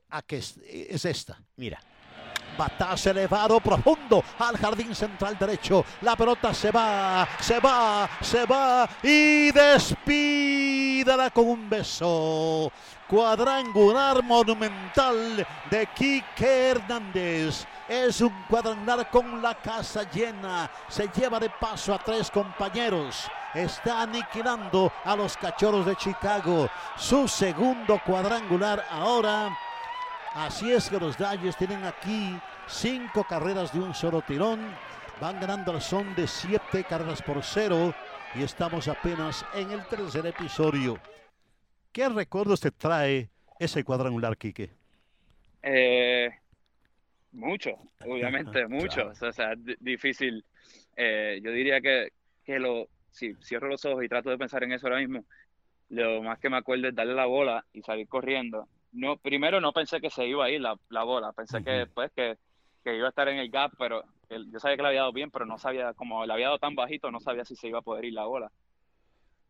[0.66, 1.42] es esta.
[1.56, 1.80] Mira,
[2.60, 5.82] Batazo elevado profundo al jardín central derecho.
[6.02, 12.70] La pelota se va, se va, se va y despídala con un beso.
[13.08, 17.66] Cuadrangular monumental de Quique Hernández.
[17.88, 20.70] Es un cuadrangular con la casa llena.
[20.86, 23.26] Se lleva de paso a tres compañeros.
[23.54, 26.68] Está aniquilando a los cachorros de Chicago.
[26.98, 29.48] Su segundo cuadrangular ahora.
[30.34, 32.38] Así es que los Dodgers tienen aquí
[32.70, 34.60] cinco carreras de un solo tirón.
[35.20, 37.94] Van ganando al son de siete carreras por cero.
[38.38, 40.96] Y estamos apenas en el tercer episodio.
[41.92, 43.28] ¿Qué recuerdos te trae
[43.58, 44.70] ese cuadrangular, Quique?
[45.62, 46.30] Eh,
[47.32, 47.70] mucho,
[48.06, 49.20] obviamente, muchos.
[49.22, 50.44] O sea, di- difícil.
[50.96, 52.12] Eh, yo diría que,
[52.44, 55.24] que lo, si cierro los ojos y trato de pensar en eso ahora mismo,
[55.90, 58.68] lo más que me acuerdo es darle la bola y salir corriendo.
[58.92, 62.10] No, primero no pensé que se iba a ir la, la bola, pensé que después
[62.14, 62.38] que,
[62.84, 65.30] que iba a estar en el gap, pero yo sabía que le había dado bien,
[65.30, 67.82] pero no sabía, como le había dado tan bajito, no sabía si se iba a
[67.82, 68.50] poder ir la bola.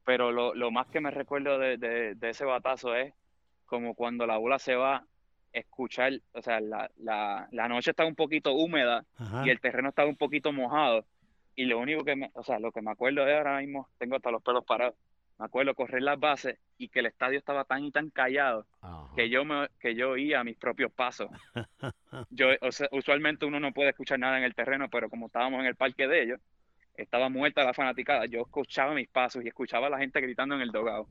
[0.05, 3.13] Pero lo, lo más que me recuerdo de, de, de ese batazo es
[3.67, 5.05] como cuando la bola se va,
[5.53, 9.43] escuchar, o sea, la, la, la noche está un poquito húmeda Ajá.
[9.47, 11.05] y el terreno estaba un poquito mojado.
[11.57, 14.17] Y lo único que me, o sea, lo que me acuerdo de ahora mismo, tengo
[14.17, 14.95] hasta los pelos parados.
[15.41, 19.09] Me acuerdo correr las bases y que el estadio estaba tan y tan callado ajá.
[19.17, 21.31] que yo me, que yo oía mis propios pasos.
[22.31, 25.61] Yo, o sea, usualmente uno no puede escuchar nada en el terreno, pero como estábamos
[25.61, 26.41] en el parque de ellos,
[26.95, 28.27] estaba muerta la fanaticada.
[28.27, 31.07] Yo escuchaba mis pasos y escuchaba a la gente gritando en el dogado.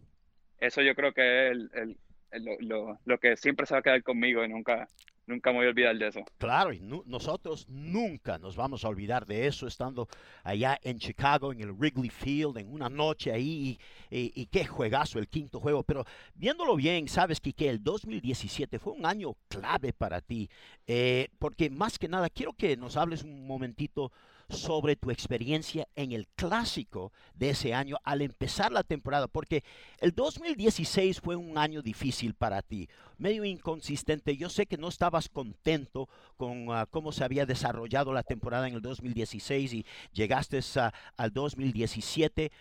[0.59, 1.97] Eso yo creo que es el, el-
[2.31, 4.87] el- lo, lo- lo que siempre se va a quedar conmigo y nunca,
[5.29, 6.21] nunca me voy a olvidar de eso.
[6.37, 10.07] Claro, y nu- nosotros nunca nos vamos a olvidar de eso estando
[10.43, 13.77] allá en Chicago, en el Wrigley Field, en una noche ahí,
[14.09, 15.83] y, y- qué juegazo el quinto juego.
[15.83, 20.49] Pero viéndolo bien, sabes que el 2017 fue un año clave para ti,
[20.87, 24.11] eh, porque más que nada quiero que nos hables un momentito
[24.49, 29.63] sobre tu experiencia en el clásico de ese año al empezar la temporada, porque
[29.99, 34.35] el 2016 fue un año difícil para ti, medio inconsistente.
[34.37, 38.73] Yo sé que no estabas contento con ah, cómo se había desarrollado la temporada en
[38.75, 42.51] el 2016 y llegaste a- al 2017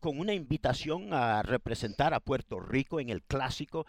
[0.00, 3.86] con una invitación a representar a Puerto Rico en el clásico.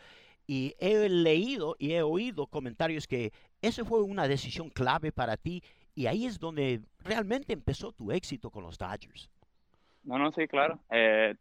[0.50, 5.62] Y he leído y he oído comentarios que esa fue una decisión clave para ti
[5.98, 9.32] y ahí es donde realmente empezó tu éxito con los Dodgers.
[10.04, 10.80] No, no, sí, claro.
[10.92, 11.34] Eh,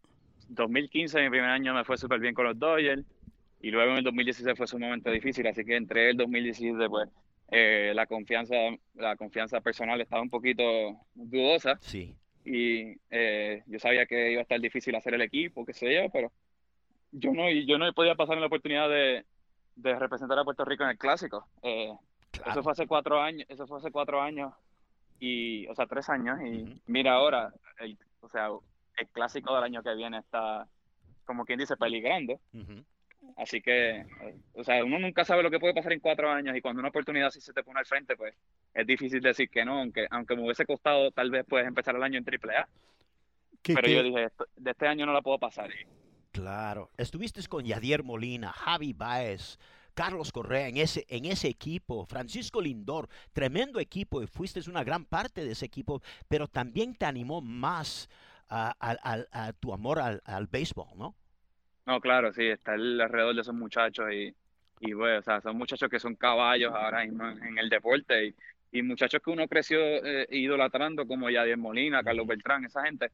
[0.48, 3.04] 2015, mi primer año, me fue súper bien con los Dodgers.
[3.60, 7.10] Y luego en el 2016 fue sumamente difícil, así que entré el 2017, pues
[7.50, 8.54] eh, la confianza,
[8.94, 10.62] la confianza personal estaba un poquito
[11.14, 11.76] dudosa.
[11.82, 12.16] Sí.
[12.42, 16.08] Y eh, yo sabía que iba a estar difícil hacer el equipo, qué sé yo,
[16.10, 16.32] pero
[17.12, 19.26] yo no, yo no podía pasar la oportunidad de,
[19.74, 21.46] de representar a Puerto Rico en el clásico.
[21.62, 21.92] Eh,
[22.32, 24.52] Eso fue hace cuatro años, eso fue hace cuatro años
[25.18, 28.48] y, o sea, tres años y mira ahora, el, o sea,
[28.98, 30.66] el clásico del año que viene está,
[31.24, 32.38] como quien dice, peligrando.
[33.36, 36.56] Así que, eh, o sea, uno nunca sabe lo que puede pasar en cuatro años
[36.56, 38.34] y cuando una oportunidad así se te pone al frente, pues
[38.72, 42.02] es difícil decir que no, aunque, aunque me hubiese costado tal vez pues empezar el
[42.02, 42.68] año en triple A,
[43.62, 45.70] ¿Qué- pero qué- yo dije, "Esto- de este año no la puedo pasar.
[46.30, 46.90] Claro.
[46.98, 49.58] Estuviste con Yadier Molina, Javi Baez,
[49.96, 55.04] Carlos Correa en ese, en ese equipo, Francisco Lindor, tremendo equipo y fuiste una gran
[55.06, 58.08] parte de ese equipo, pero también te animó más
[58.48, 58.96] a, a-
[59.32, 61.16] a- a tu amor al, al béisbol, ¿no?
[61.86, 64.34] No, claro, sí, estar alrededor de esos muchachos y,
[64.80, 68.26] y bueno, o sea, son muchachos que son caballos ahora mismo en, en el deporte
[68.26, 68.34] y,
[68.72, 73.10] y muchachos que uno creció eh, idolatrando como Yadier Molina, Carlos Beltrán, esa gente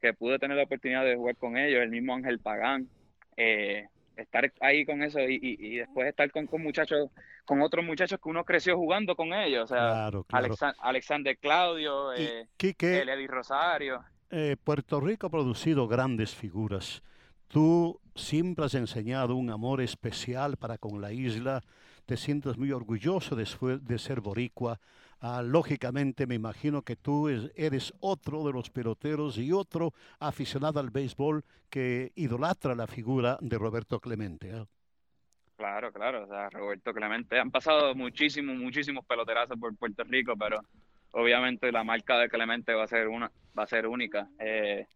[0.00, 2.90] que pude tener la oportunidad de jugar con ellos, el mismo Ángel Pagán,
[3.36, 3.86] eh,
[4.20, 7.10] estar ahí con eso y, y, y después estar con, con muchachos,
[7.44, 10.46] con otros muchachos que uno creció jugando con ellos, o sea, Claro, claro.
[10.54, 14.04] Alexan- Alexander Claudio, eh, Quique, el Eddie Rosario.
[14.30, 17.02] eh, Puerto Rico ha producido grandes figuras.
[17.48, 21.62] Tú siempre has enseñado un amor especial para con la isla.
[22.06, 23.44] Te sientes muy orgulloso de,
[23.80, 24.78] de ser boricua.
[25.22, 30.80] Ah, lógicamente me imagino que tú es- eres otro de los peloteros y otro aficionado
[30.80, 34.50] al béisbol que idolatra la figura de Roberto Clemente.
[34.50, 34.64] ¿eh?
[35.56, 37.38] Claro, claro, Roberto Clemente.
[37.38, 40.58] Han pasado muchísimos, muchísimos peloterazos por Puerto Rico, pero
[41.12, 44.26] obviamente la marca de Clemente va a ser una, va a ser única.
[44.38, 44.86] Eh,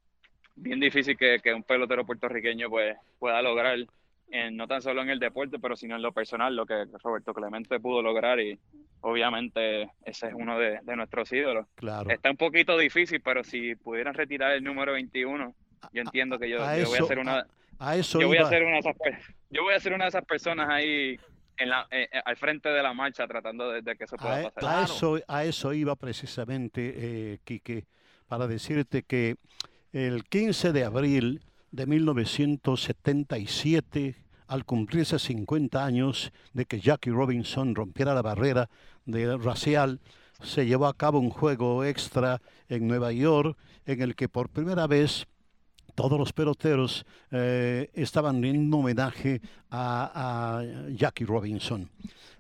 [0.56, 3.76] bien difícil que, un pelotero puertorriqueño pues pueda lograr,
[4.30, 7.34] en- no tan solo en el deporte, pero sino en lo personal, lo que Roberto
[7.34, 8.58] Clemente pudo lograr y
[9.04, 11.66] obviamente ese es uno de, de nuestros ídolos.
[11.74, 12.08] Claro.
[12.10, 15.54] Está un poquito difícil, pero si pudieran retirar el número 21,
[15.92, 17.46] yo entiendo que yo, a yo voy a ser una
[17.78, 18.96] A eso yo voy a ser una de esas
[19.50, 21.18] yo voy a ser una de esas personas ahí
[21.58, 24.22] en la, eh, eh, al frente de la marcha tratando de, de que eso A,
[24.22, 24.56] pueda e- pasar.
[24.56, 24.84] a Claro.
[24.84, 27.84] eso, a eso iba precisamente, eh, Quique,
[28.26, 29.36] para decirte que
[29.92, 34.14] el 15 de abril de 1977,
[34.54, 38.70] al cumplirse 50 años de que Jackie Robinson rompiera la barrera
[39.04, 40.00] de racial,
[40.42, 44.86] se llevó a cabo un juego extra en Nueva York en el que por primera
[44.86, 45.26] vez
[45.96, 49.40] todos los peloteros eh, estaban rindiendo homenaje
[49.72, 51.90] a, Jackie Robinson.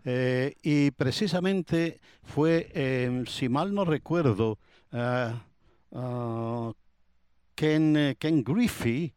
[0.04, 4.58] Eh, y precisamente fue, eh, si mal no recuerdo,
[4.92, 5.42] ah,
[7.56, 9.14] Ken, Ken Griffey,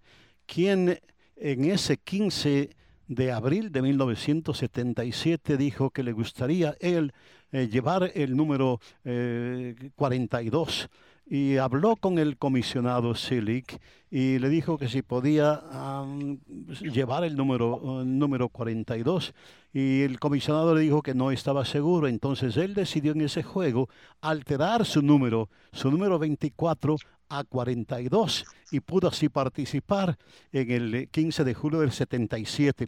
[0.48, 1.00] quien
[1.36, 2.77] en ese 15
[3.08, 7.14] de abril de 1977 dijo que le gustaría él
[7.52, 10.90] eh, llevar el número eh, 42
[11.30, 16.40] y habló con el comisionado Silic y le dijo que si podía am,
[16.82, 19.34] llevar el número, número 42
[19.74, 23.90] y el comisionado le dijo que no estaba seguro, entonces él decidió en ese juego
[24.22, 26.96] alterar su número, su número 24
[27.30, 30.18] a 42 y pudo así participar
[30.52, 32.88] en el eh, 15 de julio del 77.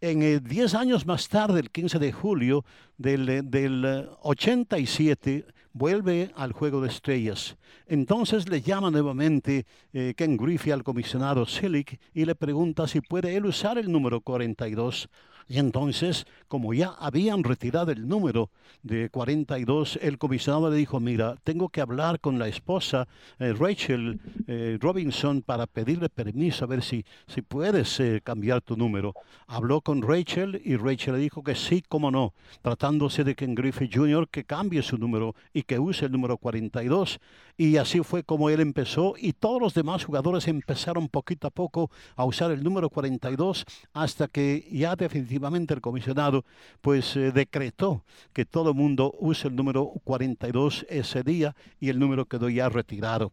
[0.00, 2.64] En eh, 10 años más tarde, el 15 de julio
[2.98, 5.46] del, del eh, 87,
[5.78, 7.56] vuelve al Juego de Estrellas.
[7.86, 13.36] Entonces le llama nuevamente eh, Ken Griffey al comisionado Silic y le pregunta si puede
[13.36, 15.08] él usar el número 42.
[15.48, 18.50] Y entonces, como ya habían retirado el número
[18.82, 23.08] de 42, el comisionado le dijo, mira, tengo que hablar con la esposa
[23.38, 28.76] eh, Rachel eh, Robinson para pedirle permiso a ver si, si puedes eh, cambiar tu
[28.76, 29.14] número.
[29.46, 33.88] Habló con Rachel y Rachel le dijo que sí, cómo no, tratándose de Ken Griffey
[33.90, 34.28] Jr.
[34.28, 37.20] que cambie su número y que use el número 42.
[37.56, 41.90] Y así fue como él empezó y todos los demás jugadores empezaron poquito a poco
[42.16, 45.37] a usar el número 42 hasta que ya definitivamente
[45.68, 46.44] el comisionado
[46.80, 51.98] pues eh, decretó que todo el mundo use el número 42 ese día y el
[51.98, 53.32] número quedó ya retirado.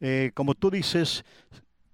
[0.00, 1.24] Eh, como tú dices,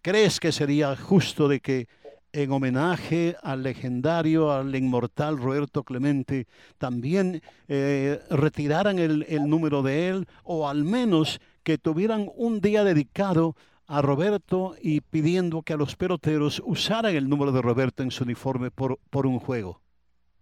[0.03, 1.89] ¿crees que sería justo de que
[2.33, 6.47] en homenaje al legendario, al inmortal Roberto Clemente,
[6.79, 12.85] también eh, retiraran el, el número de él o al menos que tuvieran un día
[12.85, 13.57] dedicado
[13.91, 18.23] a Roberto y pidiendo que a los peloteros usaran el número de Roberto en su
[18.23, 19.83] uniforme por, por un juego.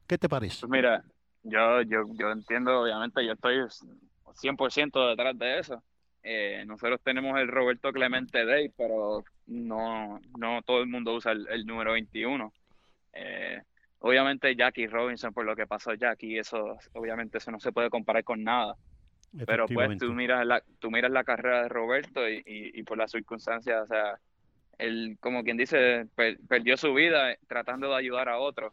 [0.06, 0.60] ¿Qué te parece?
[0.60, 1.02] Pues mira,
[1.44, 5.82] yo, yo, yo entiendo, obviamente, yo estoy 100% detrás de eso.
[6.22, 11.64] Eh, nosotros tenemos el Roberto Clemente Day, pero no, no todo el mundo usa el,
[11.64, 12.52] número 21.
[13.14, 13.62] Eh,
[14.00, 18.24] obviamente Jackie Robinson, por lo que pasó Jackie, eso obviamente eso no se puede comparar
[18.24, 18.76] con nada.
[19.46, 22.98] Pero pues tú miras la, tú miras la carrera de Roberto y, y, y por
[22.98, 24.18] las circunstancias, o sea,
[24.78, 28.72] él, como quien dice, per- perdió su vida tratando de ayudar a otros.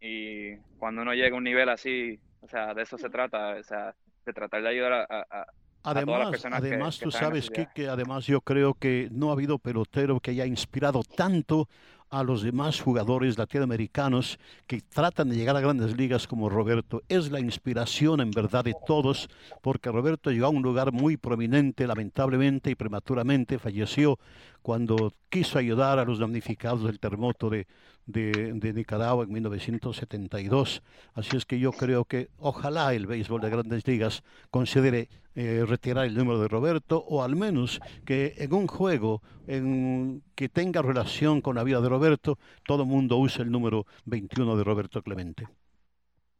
[0.00, 3.62] Y cuando uno llega a un nivel así, O sea, de eso se trata, o
[3.62, 3.94] sea,
[4.24, 5.46] de tratar de ayudar a, a,
[5.82, 7.72] Además, que- además que tú sabes necesidad.
[7.72, 11.68] que además yo creo que no ha habido pelotero que haya inspirado tanto
[12.10, 17.02] a los demás jugadores latinoamericanos que tratan de llegar a grandes ligas como Roberto.
[17.08, 19.28] Es la inspiración en verdad de todos,
[19.62, 24.18] porque Roberto llegó a un lugar muy prominente, lamentablemente y prematuramente falleció
[24.66, 27.68] cuando quiso ayudar a los damnificados del terremoto de,
[28.04, 30.82] de, de Nicaragua en 1972.
[31.14, 36.06] Así es que yo creo que ojalá el béisbol de grandes ligas considere eh, retirar
[36.06, 41.42] el número de Roberto o al menos que en un juego en, que tenga relación
[41.42, 45.46] con la vida de Roberto, todo el mundo use el número 21 de Roberto Clemente.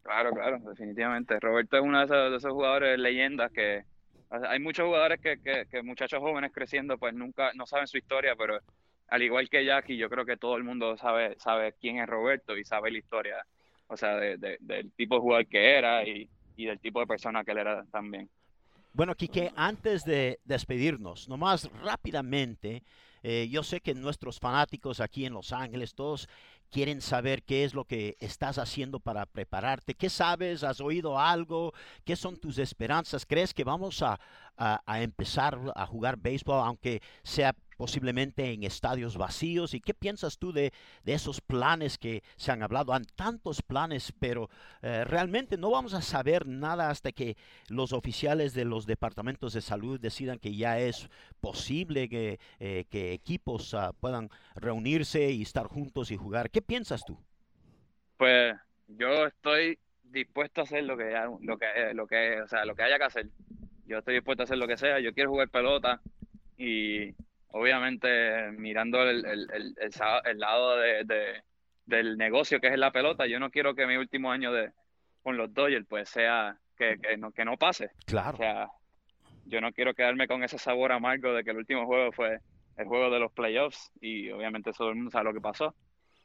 [0.03, 1.39] Claro, claro, definitivamente.
[1.39, 3.85] Roberto es uno de esos, de esos jugadores leyendas que
[4.31, 8.59] hay muchos jugadores que, que, muchachos jóvenes creciendo pues nunca no saben su historia, pero
[9.09, 12.57] al igual que Jackie, yo creo que todo el mundo sabe sabe quién es Roberto
[12.57, 13.47] y sabe la historia,
[13.87, 17.07] o sea, de, de- del tipo de jugador que era y, y del tipo de
[17.07, 18.29] persona que él era también.
[18.93, 22.83] Bueno, Quique, antes de despedirnos, nomás rápidamente,
[23.23, 26.29] eh, yo sé que nuestros fanáticos aquí en Los Ángeles, todos
[26.71, 29.95] quieren saber qué es lo que estás haciendo para prepararte.
[29.95, 30.63] ¿Qué sabes?
[30.65, 31.73] ¿Has oído algo?
[32.05, 33.27] ¿Qué son tus esperanzas?
[33.27, 34.19] ¿Crees que vamos a,
[34.57, 39.75] a- empezar a jugar béisbol, aunque sea posiblemente en estadios vacíos?
[39.75, 40.73] ¿Y qué piensas tú de,
[41.05, 42.93] de esos planes que se han hablado?
[42.93, 44.49] Han tantos planes, pero
[44.83, 47.37] eh, realmente no vamos a saber nada hasta que
[47.69, 51.09] los oficiales de los departamentos de salud decidan que ya es
[51.41, 56.51] posible que, eh, que equipos ah, puedan reunirse y estar juntos y jugar.
[56.51, 57.19] ¿Qué piensas tú?
[58.17, 58.57] Pues
[58.89, 62.83] yo estoy dispuesto a hacer lo que lo que lo que o sea, lo que
[62.83, 63.29] haya que hacer.
[63.87, 65.01] Yo estoy dispuesto a hacer lo que sea.
[65.01, 66.01] Yo quiero jugar pelota
[66.57, 67.15] y
[67.57, 71.43] obviamente mirando el, el, el, lado de, de-
[71.85, 74.73] del negocio que es la pelota, yo no quiero que mi último año de
[75.23, 77.87] con los Dodgers pues sea que, que no que no pase.
[77.87, 78.37] O Claro.
[78.37, 78.69] sea,
[79.45, 82.39] yo no quiero quedarme con ese sabor amargo de que el último juego fue
[82.77, 85.75] el juego de los playoffs y obviamente todo el mundo sabe lo que pasó.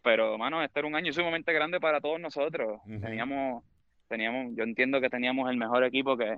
[0.03, 2.81] Pero, mano, este era un año sumamente grande para todos nosotros.
[2.85, 3.63] Teníamos,
[4.07, 6.37] teníamos, yo entiendo que teníamos el mejor equipo que,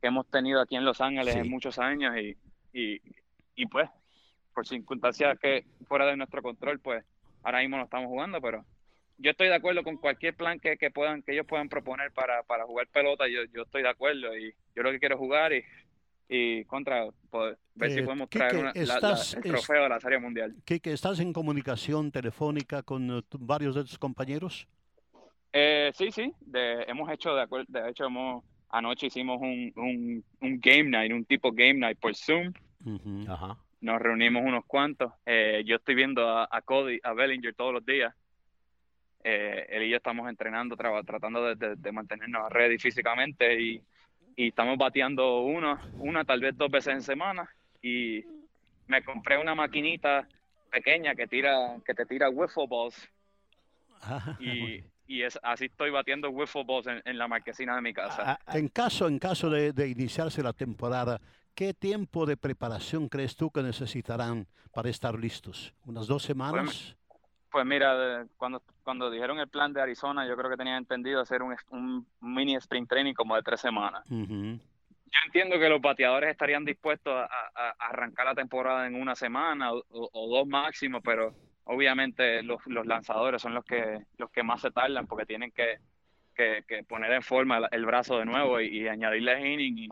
[0.00, 1.40] que hemos tenido aquí en Los Ángeles Sí.
[1.40, 2.34] en muchos años y,
[2.72, 3.00] y,
[3.54, 3.90] y pues,
[4.54, 7.04] por circunstancias que fuera de nuestro control, pues
[7.42, 8.64] ahora mismo no estamos jugando, pero
[9.18, 12.42] yo estoy de acuerdo con cualquier plan que, que puedan, que ellos puedan proponer para,
[12.44, 15.62] para jugar pelota, yo, yo estoy de acuerdo y yo lo que quiero jugar y,
[16.28, 19.50] y contra poder- ver si Eh, podemos Quique, traer una- la- la- estás- el es-
[19.50, 20.54] trofeo de la Serie Mundial.
[20.64, 24.66] Quique, ¿estás en comunicación telefónica con eh, tu- varios de tus compañeros?
[25.52, 30.24] Eh, sí, sí, de, hemos hecho, de, acuer- de hecho, hemos, anoche hicimos un, un,
[30.40, 32.52] un game night, un tipo game night por Zoom.
[33.28, 33.56] Ajá.
[33.84, 35.12] Nos reunimos unos cuantos.
[35.26, 38.14] Eh, yo estoy viendo a, a Cody, a Bellinger todos los días.
[39.22, 43.82] Eh, él y yo estamos entrenando, traba- tratando de, de- de mantenernos ready físicamente y,
[44.36, 47.46] y estamos bateando una, una, tal vez dos veces en semana.
[47.82, 48.24] Y
[48.86, 50.26] me compré una maquinita
[50.70, 53.06] pequeña que tira, que te tira wiffle balls
[54.06, 57.92] Ah, y, y es, así estoy batiendo wiffle balls en, en la marquesina de mi
[57.92, 58.22] casa.
[58.32, 61.20] Ah, ah, En caso, en caso de, de iniciarse la temporada,
[61.54, 65.74] ¿qué tiempo de preparación crees tú que necesitarán para estar listos?
[65.84, 66.96] ¿Unas dos semanas?
[67.50, 71.40] Pues mira, cuando, cuando dijeron el plan de Arizona, yo creo que tenían entendido hacer
[71.42, 74.04] un, un mini sprint training como de tres semanas.
[74.10, 74.58] Ujú.
[74.58, 79.14] Yo entiendo que los bateadores estarían dispuestos a, a- a arrancar la temporada en una
[79.14, 81.32] semana o, o- o dos máximo, pero
[81.62, 85.78] obviamente los, los lanzadores son los que, los que más se tardan porque tienen que,
[86.34, 89.78] que- que poner en forma el, el brazo de nuevo y, y añadirle inning.
[89.78, 89.88] Y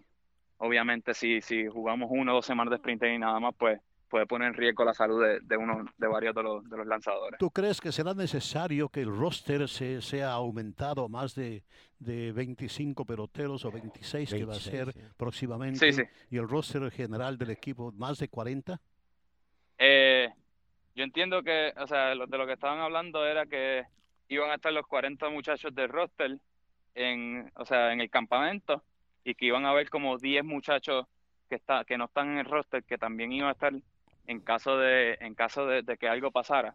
[0.63, 4.27] obviamente si, si jugamos una o dos semanas de sprint training nada más, pues puede
[4.27, 7.39] poner en riesgo la salud de, de uno de varios de los, de los lanzadores.
[7.39, 11.65] ¿Tú crees que será necesario que el roster se sea aumentado a más de,
[11.99, 15.01] de 25 peloteros o 26 que va a 26, ser sí.
[15.17, 15.79] próximamente?
[15.79, 16.03] Sí, sí.
[16.31, 18.79] Y el roster general del equipo más de 40?
[19.79, 20.29] Eh,
[20.95, 23.85] yo entiendo que, o sea, lo- de lo que estaban hablando era que
[24.29, 26.39] iban a estar los 40 muchachos del roster
[26.95, 28.83] en, o sea, en el campamento
[29.25, 31.07] y que iban a haber como 10 muchachos
[31.49, 33.73] que está, que no están en el roster que también iban a estar
[34.27, 36.75] en caso de, en caso de, de que algo pasara.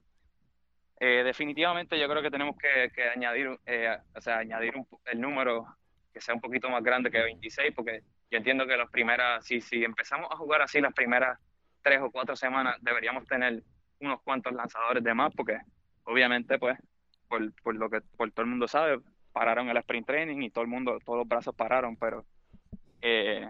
[1.00, 5.22] Eh, definitivamente yo creo que tenemos que, que añadir, eh, o sea, añadir un el
[5.22, 5.66] número
[6.12, 9.62] que sea un poquito más grande que 26, porque yo entiendo que las primeras, si,
[9.62, 11.40] si empezamos a jugar así las primeras
[11.84, 13.64] tres o cuatro semanas, deberíamos tener
[14.00, 15.60] unos cuantos lanzadores de más, porque
[16.04, 16.78] obviamente, pues,
[17.28, 19.00] por, por lo que por todo el mundo sabe,
[19.32, 22.26] pararon el sprint training y todo el mundo, todos los brazos pararon, pero
[23.02, 23.50] eh,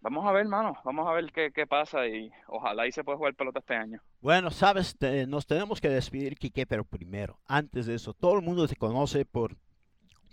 [0.00, 3.18] vamos a ver, mano, vamos a ver qué, qué pasa y ojalá y se pueda
[3.18, 4.00] jugar pelota este año.
[4.20, 8.42] Bueno, sabes, Te- nos tenemos que despedir, Quique, pero primero, antes de eso, todo el
[8.42, 9.56] mundo te conoce por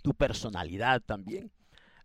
[0.02, 1.52] tu personalidad también.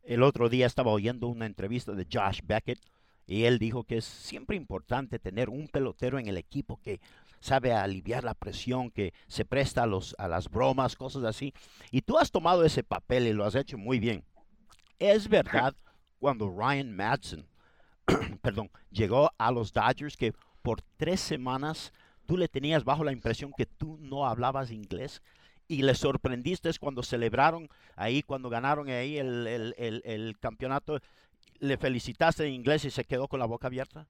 [0.02, 2.78] El otro día estaba oyendo una entrevista de Josh Beckett
[3.26, 7.00] y él dijo que es siempre importante tener un pelotero en el equipo que
[7.40, 11.52] sabe aliviar la presión, que se presta a, los, a las bromas, cosas así.
[11.90, 14.24] Y tú has tomado ese papel y lo has hecho muy bien.
[14.98, 15.74] Es verdad
[16.18, 17.46] cuando Ryan Madsen,
[18.42, 21.92] perdón, llegó a los Dodgers que por tres semanas
[22.26, 25.22] tú le tenías bajo la impresión que tú no hablabas inglés
[25.66, 31.00] y le sorprendiste cuando celebraron ahí, cuando ganaron ahí el, el, el, campeonato,
[31.60, 34.06] le felicitaste en inglés y se quedó con la boca abierta?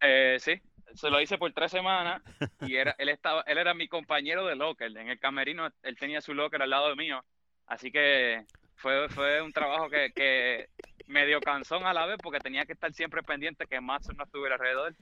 [0.00, 0.60] Eh, sí,
[0.94, 2.22] se lo hice por tres semanas
[2.60, 4.96] y era, él, estaba, él era mi compañero de locker.
[4.96, 7.24] En el camerino él tenía su locker al lado mío.
[7.66, 8.44] Así que
[8.78, 10.68] fue, fue un trabajo que, que
[11.06, 14.54] medio cansón a la vez porque tenía que estar siempre pendiente que Matson no estuviera
[14.54, 14.94] alrededor.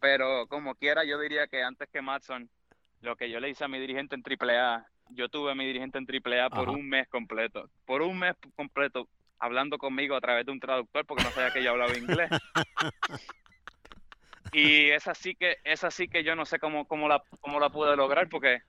[0.00, 2.48] Pero como quiera, yo diría que antes que Matson,
[3.00, 5.98] lo que yo le hice a mi dirigente en AAA, yo tuve a mi dirigente
[5.98, 7.68] en AAA por un mes completo.
[7.86, 9.08] Por un mes completo
[9.38, 12.30] hablando conmigo a través de un traductor porque no sabía que yo hablaba inglés.
[14.52, 17.70] Y es así que, es así que yo no sé cómo, cómo, la, cómo la
[17.70, 18.60] pude lograr porque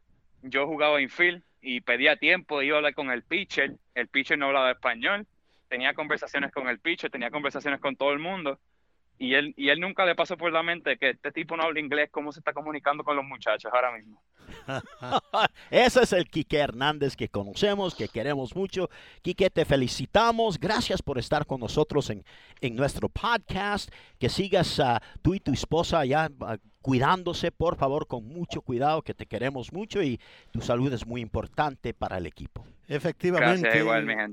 [0.41, 4.45] yo jugaba infield y pedía tiempo, iba a hablar con el pitcher, el pitcher no
[4.45, 5.25] hablaba español,
[5.67, 8.59] tenía conversaciones con el pitcher, tenía conversaciones con todo el mundo
[9.17, 11.79] y él, y él nunca le pasó por la mente que este tipo no habla
[11.79, 14.21] inglés, cómo se está comunicando con los muchachos ahora mismo.
[15.71, 18.89] Ese es el Quique Hernández que conocemos, que queremos mucho.
[19.21, 20.59] Quique, te felicitamos.
[20.59, 22.23] Gracias por estar con nosotros en,
[22.61, 23.89] en nuestro podcast.
[24.19, 29.01] Que sigas uh, tú y tu esposa ya uh, cuidándose, por favor, con mucho cuidado,
[29.01, 30.19] que te queremos mucho y
[30.51, 32.65] tu salud es muy importante para el equipo.
[32.87, 33.83] Efectivamente,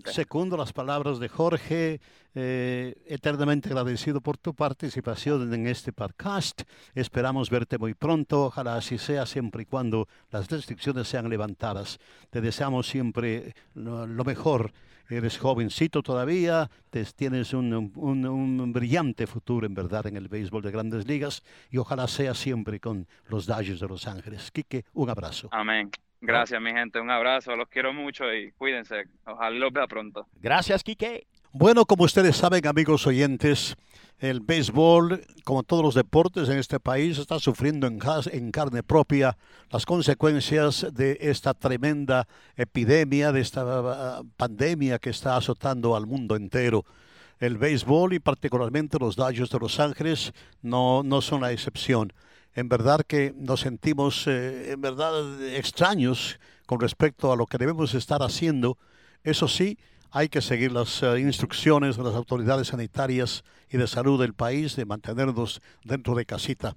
[0.07, 2.01] segundo las palabras de Jorge,
[2.35, 6.63] eh, eternamente agradecido por tu participación en este podcast.
[6.95, 11.99] Esperamos verte muy pronto, ojalá así sea siempre y cuando las restricciones sean levantadas.
[12.31, 14.73] Te deseamos siempre lo, mejor.
[15.09, 20.63] Eres jovencito todavía, te, tienes un, un, un, brillante futuro en verdad en el béisbol
[20.63, 24.51] de grandes ligas y ojalá sea siempre con los Dodgers de Los Ángeles.
[24.51, 25.49] Quique, un abrazo.
[25.53, 25.91] Amén.
[26.23, 27.01] Gracias, mi gente.
[27.01, 27.57] Un abrazo.
[27.57, 29.05] Los quiero mucho y cuídense.
[29.27, 30.27] Ojalá los vea pronto.
[30.41, 31.27] Gracias, Quique.
[31.53, 33.77] Bueno, como ustedes saben, amigos oyentes,
[34.21, 37.99] el béisbol, como todos los deportes en este país, está sufriendo en,
[38.31, 39.37] en, carne propia
[39.71, 43.65] las consecuencias de esta tremenda epidemia, de esta
[44.21, 46.85] uh, pandemia que está azotando al mundo entero.
[47.41, 52.13] El béisbol y particularmente los Dodgers de Los Ángeles no, no son la excepción
[52.55, 57.95] en verdad que nos sentimos eh, en verdad extraños con respecto a lo que debemos
[57.95, 58.79] estar haciendo.
[59.25, 59.79] Eso sí,
[60.11, 64.77] hay que seguir las eh, instrucciones de las autoridades sanitarias y de salud del país
[64.77, 66.77] de mantenernos dentro de casita.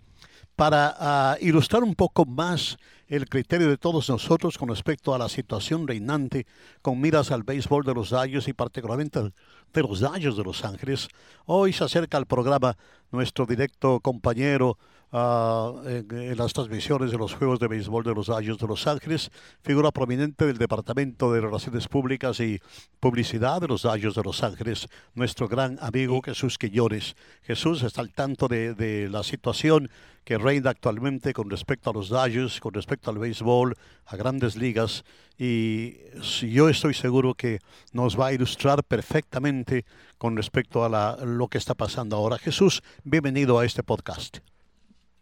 [0.56, 5.28] Para ah, ilustrar un poco más el criterio de todos nosotros con respecto a la
[5.28, 6.48] situación reinante
[6.82, 11.10] con miras al béisbol de los Dodgers y particularmente de los Dodgers de Los Ángeles,
[11.46, 12.78] hoy se acerca al programa
[13.12, 14.78] nuestro directo compañero
[15.16, 19.32] en, las transmisiones de los Juegos de Béisbol de los Dodgers de Los Ángeles,
[19.64, 22.60] figura prominente del Departamento de Relaciones Públicas y
[23.00, 27.16] Publicidad de los Dodgers de Los Ángeles, nuestro gran amigo Jesús Quiñones.
[27.44, 29.90] Jesús está al tanto de, de la situación
[30.26, 35.06] que reina actualmente con respecto a los Dodgers, con respecto al béisbol, a grandes ligas,
[35.38, 35.98] y
[36.42, 37.60] yo estoy seguro que
[37.94, 39.86] nos va a ilustrar perfectamente
[40.18, 42.38] con respecto a la, lo que está pasando ahora.
[42.38, 44.40] Jesús, bienvenido a este podcast.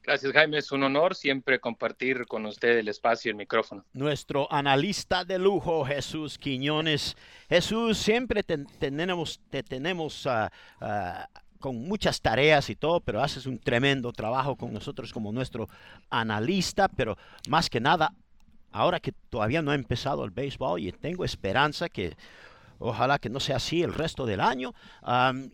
[0.03, 0.57] Gracias, Jaime.
[0.57, 3.85] Es un honor siempre compartir con usted el espacio y el micrófono.
[3.93, 7.15] Nuestro analista de lujo, Jesús Quiñones.
[7.47, 10.51] Jesús, siempre te, tenemos, te tenemos ah,
[11.63, 15.69] con muchas tareas y todo, pero haces un tremendo trabajo con nosotros como nuestro
[16.09, 18.13] analista, pero más que nada,
[18.73, 22.17] ahora que todavía no ha empezado el béisbol y tengo esperanza que
[22.85, 24.73] Ojalá que no sea así el resto del año.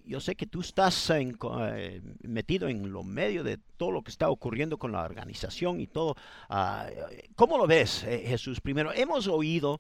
[0.06, 4.30] yo sé que tú estás eh, metido en lo medio de todo lo que está
[4.30, 6.16] ocurriendo con la organización y todo.
[6.50, 6.88] Ah,
[7.36, 8.60] ¿Cómo lo ves, eh, Jesús?
[8.62, 9.78] Primero, hemos oído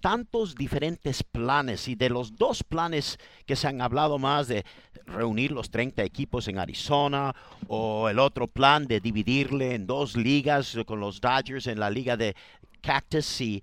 [0.00, 4.64] tantos diferentes planes y de los dos planes que se han hablado más de
[5.06, 7.34] reunir los 30 equipos en Arizona
[7.68, 12.16] o el otro plan de dividirle en dos ligas con los Dodgers en la liga
[12.16, 12.34] de
[12.80, 13.62] Cactus y,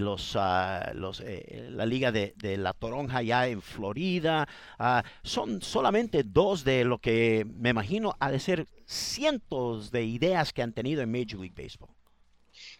[0.00, 4.48] los, ah, los eh, la Liga de, la Toronja ya en Florida.
[4.78, 10.52] Ah, son solamente dos de lo que me imagino ha de ser cientos de ideas
[10.52, 11.90] que han tenido en Major League Baseball.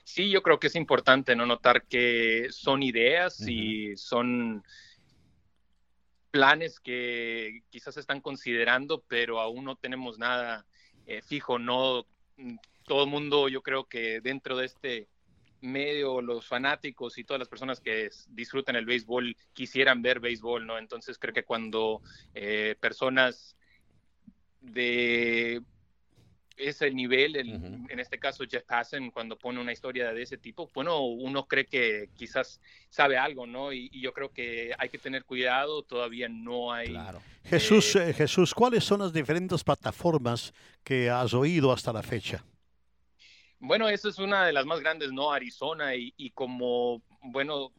[0.05, 4.63] Sí, yo creo que es importante no notar que son ideas y son
[6.31, 10.67] planes que quizás están considerando, pero aún no tenemos nada
[11.07, 11.59] eh, fijo.
[11.59, 12.07] No,
[12.87, 15.09] todo el mundo, yo creo que dentro de este
[15.61, 20.79] medio los fanáticos y todas las personas que disfrutan el béisbol quisieran ver béisbol, ¿no?
[20.79, 22.03] Entonces creo que cuando
[22.35, 23.57] eh, personas
[24.61, 25.63] de
[26.57, 31.01] ese nivel, en este caso Jeff Passen, cuando pone una historia de ese tipo, bueno,
[31.01, 33.73] uno cree que quizás sabe algo, ¿no?
[33.73, 36.89] Y, yo creo que hay que tener cuidado, todavía no hay...
[36.89, 37.23] Claro.
[37.45, 40.53] Jesús, eh, Jesús, ¿cuáles son las diferentes plataformas
[40.85, 42.45] que has oído hasta la fecha?
[43.61, 45.33] Bueno, esa es una de las más grandes, ¿no?
[45.33, 47.73] Arizona y, como, bueno,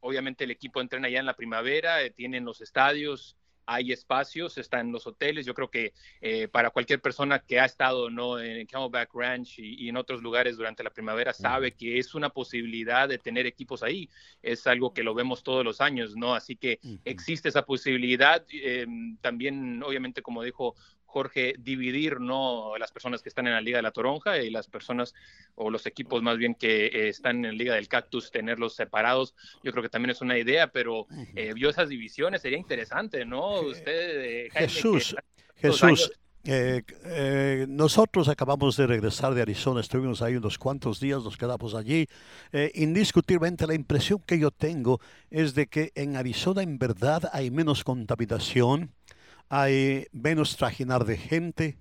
[0.00, 4.92] obviamente el equipo entrena ya en la primavera, eh, tienen los estadios, hay espacios, están
[4.92, 5.46] los hoteles.
[5.46, 8.38] Yo creo que eh, para cualquier persona que ha estado ¿no?
[8.38, 13.08] en Camelback Ranch y, en otros lugares durante la primavera sabe que es una posibilidad
[13.08, 14.10] de tener equipos ahí.
[14.42, 16.34] Es algo que lo vemos todos los años, ¿no?
[16.34, 18.44] Así que existe esa posibilidad.
[18.52, 18.86] Eh,
[19.22, 20.74] también, obviamente, como dijo
[21.12, 24.66] Jorge, dividir no las personas que están en la Liga de la Toronja y las
[24.66, 25.14] personas
[25.54, 29.34] o los equipos más bien que eh, están en la Liga del Cactus, tenerlos separados.
[29.62, 31.06] Yo creo que también es una idea, pero
[31.36, 33.60] eh, vio esas divisiones, sería interesante, ¿no?
[33.60, 35.14] Usted, eh, Jesús,
[35.56, 36.10] Jesús.
[37.68, 42.08] nosotros acabamos de regresar de Arizona, estuvimos ahí unos cuantos días, nos quedamos allí.
[42.72, 44.98] indiscutiblemente la impresión que yo tengo
[45.30, 48.94] es de que en Arizona en verdad hay menos contaminación,
[49.48, 51.76] hay menos trajinar de gente,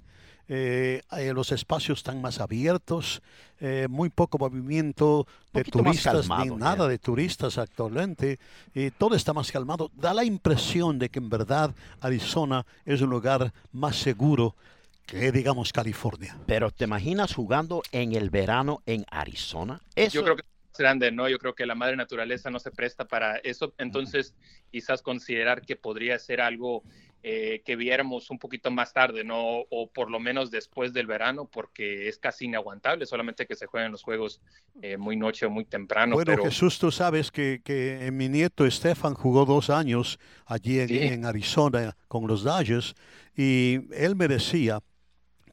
[0.53, 1.01] eh,
[1.33, 3.21] los espacios están más abiertos,
[3.61, 8.37] eh, muy poco movimiento de turistas, ni nada de turistas actualmente,
[8.73, 9.89] y todo está más calmado.
[9.93, 14.57] Da la impresión de que en verdad Arizona es un lugar más seguro
[15.05, 16.37] que, digamos, California.
[16.47, 19.79] Pero ¿te imaginas jugando en el verano en Arizona?
[19.95, 20.15] Eso...
[20.15, 20.43] Yo creo que
[20.73, 21.29] es grande, ¿no?
[21.29, 24.33] Yo creo que la madre naturaleza no se presta para eso, entonces
[24.69, 26.83] quizás considerar que podría ser algo
[27.23, 29.59] eh, que viéramos un poquito más tarde, ¿no?
[29.69, 33.91] O por lo menos después del verano, porque es casi inaguantable solamente que se jueguen
[33.91, 34.41] los juegos
[34.81, 36.15] eh, muy noche o muy temprano.
[36.15, 41.95] Bueno, Jesús, tú sabes que, que, mi nieto Estefan jugó dos años allí en, Arizona
[42.07, 42.95] con los Dodgers
[43.35, 44.79] y él me decía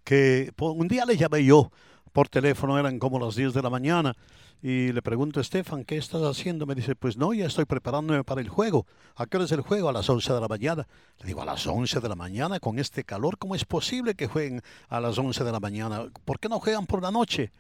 [0.05, 1.71] que un día le llamé yo
[2.19, 4.17] por teléfono, eran como las 10 de la mañana
[4.61, 6.67] y le pregunto a Estefan, ¿qué estás haciendo?
[6.67, 8.87] Me dice, pues no, ya estoy preparándome para el juego.
[9.15, 9.89] ¿A qué hora es el juego?
[9.89, 10.89] A las 11 de la mañana.
[11.21, 14.27] Le digo, a las 11 de la mañana, con este calor, ¿cómo es posible que
[14.27, 16.07] jueguen a las 11 de la mañana?
[16.25, 17.53] ¿Por qué no juegan por la noche?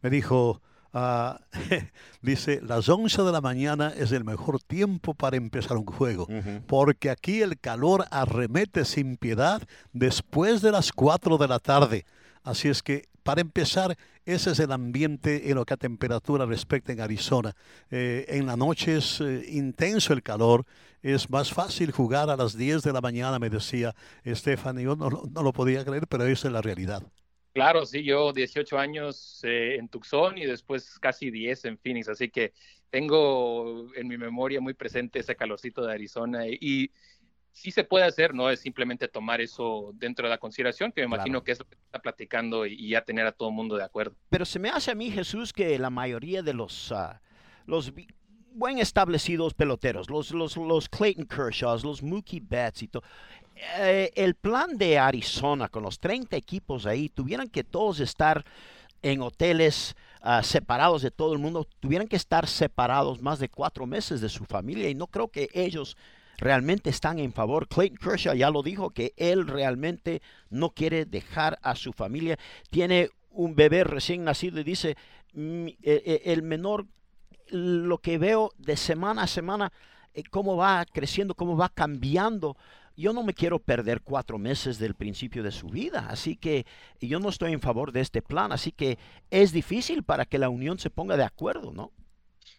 [0.00, 0.62] Me dijo,
[0.92, 1.40] ah,
[2.22, 6.28] dice, las 11 de la mañana es el mejor tiempo para empezar un juego,
[6.68, 9.60] porque aquí el calor arremete sin piedad
[9.92, 12.06] después de las 4 de la tarde.
[12.44, 16.92] Así es que, para empezar, ese es el ambiente en lo que a temperatura respecta
[16.92, 17.56] en Arizona.
[17.90, 20.64] Eh, en la noche es eh, intenso el calor,
[21.02, 25.10] es más fácil jugar a las 10 de la mañana, me decía Estefan, yo no,
[25.10, 27.02] lo podía creer, pero esa es la realidad.
[27.54, 32.28] Claro, sí, yo 18 años eh, en Tucson y después casi 10 en Phoenix, así
[32.28, 32.52] que
[32.90, 36.90] tengo en mi memoria muy presente ese calorcito de Arizona y
[37.54, 41.06] sí se puede hacer, no es simplemente tomar eso dentro de la consideración, que me
[41.06, 43.84] imagino que es lo que está platicando y, ya tener a todo el mundo de
[43.84, 44.14] acuerdo.
[44.28, 47.14] Pero se me hace a mí, Jesús, que la mayoría de los, uh,
[47.66, 47.92] los
[48.52, 53.04] buen establecidos peloteros, los, los, los Clayton Kershaws, los Mookie Betts y todo,
[53.78, 58.44] eh, el plan de Arizona con los 30 equipos ahí, tuvieran que todos estar
[59.00, 59.94] en hoteles
[60.24, 64.28] uh, separados de todo el mundo, tuvieran que estar separados más de cuatro meses de
[64.28, 65.96] su familia y no creo que ellos
[66.38, 67.68] realmente están en favor.
[67.68, 72.38] Clayton Kershaw ya lo dijo que él realmente no quiere dejar a su familia.
[72.70, 74.96] Tiene un bebé recién nacido y dice,
[75.34, 76.86] e, e, el menor,
[77.50, 79.72] lo que veo de semana a semana,
[80.14, 82.56] eh, cómo va creciendo, cómo va cambiando.
[82.96, 86.64] Yo no me quiero perder cuatro meses del principio de su vida, así que
[87.00, 88.98] yo no estoy en favor de este plan, así que
[89.30, 91.90] es difícil para que la unión se ponga de acuerdo, ¿no?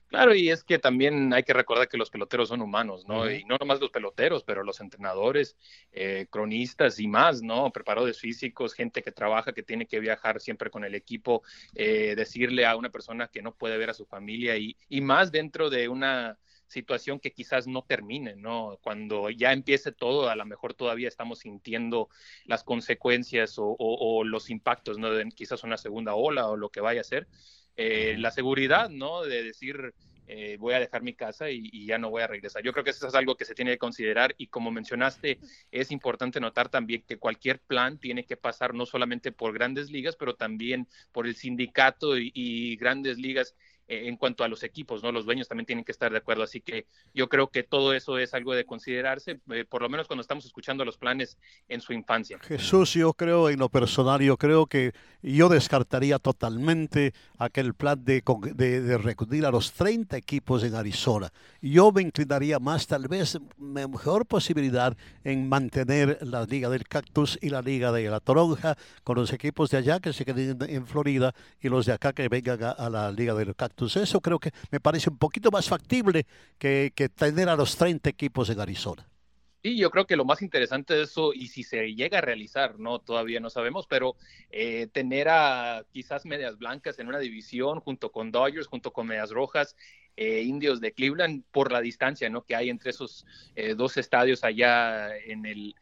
[0.08, 3.30] Claro, y es que también hay que recordar que los peloteros son humanos, ¿no?
[3.30, 5.58] Y no nomás los peloteros, pero los entrenadores,
[5.92, 7.72] eh, cronistas y más, ¿no?
[7.72, 11.42] Preparadores físicos, gente que trabaja, que tiene que viajar siempre con el equipo,
[11.74, 15.32] eh, decirle a una persona que no puede ver a su familia y, y más
[15.32, 18.78] dentro de una situación que quizás no termine, ¿no?
[18.82, 22.10] Cuando ya empiece todo, a lo mejor todavía estamos sintiendo
[22.46, 25.12] las consecuencias o, o los impactos, ¿no?
[25.12, 27.28] De quizás una segunda ola o lo que vaya a ser.
[27.78, 29.24] Eh, la seguridad, ¿no?
[29.24, 29.94] De decir,
[30.28, 32.64] eh, voy a dejar mi casa y, ya no voy a regresar.
[32.64, 35.40] Yo creo que eso es algo que se tiene que considerar y como mencionaste,
[35.72, 40.16] es importante notar también que cualquier plan tiene que pasar no solamente por grandes ligas,
[40.16, 43.56] pero también por el sindicato y, grandes ligas
[43.88, 45.12] eh, en cuanto a los equipos, ¿no?
[45.12, 48.18] Los dueños también tienen que estar de acuerdo, así que yo creo que todo eso
[48.18, 51.94] es algo de considerarse, eh, por lo menos cuando estamos escuchando los planes en su
[51.94, 52.40] infancia.
[52.40, 58.24] Jesús, yo creo en lo personal, yo creo que yo descartaría totalmente aquel plan de,
[58.56, 61.32] de, de reunir a los 30 equipos en Arizona.
[61.62, 67.50] Yo me inclinaría más, tal vez, mejor posibilidad en mantener la Liga del Cactus y
[67.50, 71.36] la Liga de la Toronja con los equipos de allá que se queden en Florida
[71.62, 74.80] y los de acá que vengan a la Liga del Cactus eso creo que me
[74.80, 76.26] parece un poquito más factible
[76.58, 79.08] que, que tener a los 30 equipos en Arizona.
[79.66, 82.78] Sí, yo creo que lo más interesante de eso, y si se llega a realizar,
[82.78, 84.16] no, todavía no sabemos, pero
[84.52, 89.32] eh, tener a quizás medias blancas en una división junto con Dodgers, junto con medias
[89.32, 89.76] rojas,
[90.18, 92.44] eh, indios de Cleveland, por la distancia ¿no?
[92.44, 95.74] que hay entre esos eh, dos estadios allá en el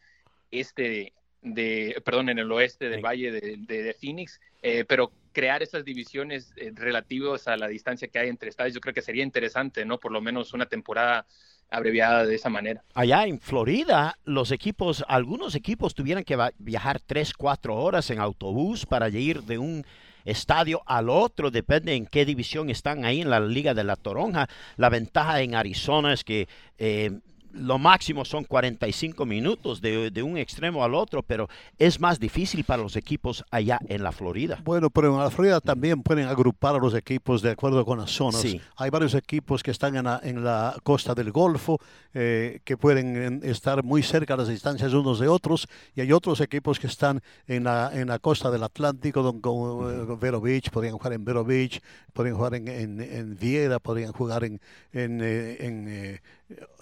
[0.49, 1.11] este
[1.43, 5.83] de, perdón, en el oeste del Valle de, de, de Phoenix, eh, pero crear esas
[5.83, 9.83] divisiones eh, relativas a la distancia que hay entre estadios, yo creo que sería interesante,
[9.83, 9.99] ¿no?
[9.99, 11.25] Por lo menos una temporada
[11.69, 12.83] abreviada de esa manera.
[12.93, 18.85] Allá en Florida, los equipos, algunos equipos tuvieran que viajar tres, cuatro horas en autobús
[18.85, 19.85] para ir de un
[20.23, 24.47] estadio al otro, depende en qué división están ahí en la Liga de la Toronja.
[24.77, 27.11] La ventaja en Arizona es que eh,
[27.53, 31.47] lo máximo son 45 minutos de, de, un extremo al otro, pero
[31.77, 34.59] es más difícil para los equipos allá en la Florida.
[34.63, 38.11] Bueno, pero en la Florida también pueden agrupar a los equipos de acuerdo con las
[38.11, 38.41] zonas.
[38.41, 38.59] Sí.
[38.77, 41.79] Hay varios equipos que están en la, en la costa del Golfo,
[42.13, 46.41] eh, que pueden estar muy cerca a las distancias unos de otros, y hay otros
[46.41, 50.69] equipos que están en la, en la costa del Atlántico, don, como eh, Vero Beach,
[50.71, 51.81] podrían jugar en Vero Beach,
[52.13, 54.59] podrían jugar en, en, en Viera, podrían jugar en,
[54.91, 56.21] en, eh, en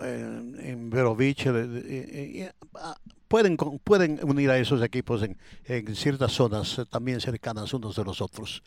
[0.02, 2.52] en, en Vero Beach, eh,
[3.28, 8.22] pueden, pueden unir a esos equipos en, en, ciertas zonas también cercanas unos de los
[8.22, 8.64] otros.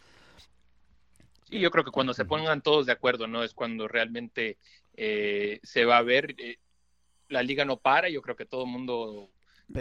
[1.48, 3.42] Sí, yo creo que cuando se pongan todos de acuerdo, ¿no?
[3.42, 4.58] Es cuando realmente
[4.96, 6.58] eh, se va a ver, eh,
[7.28, 9.30] la liga no para, yo creo que todo el mundo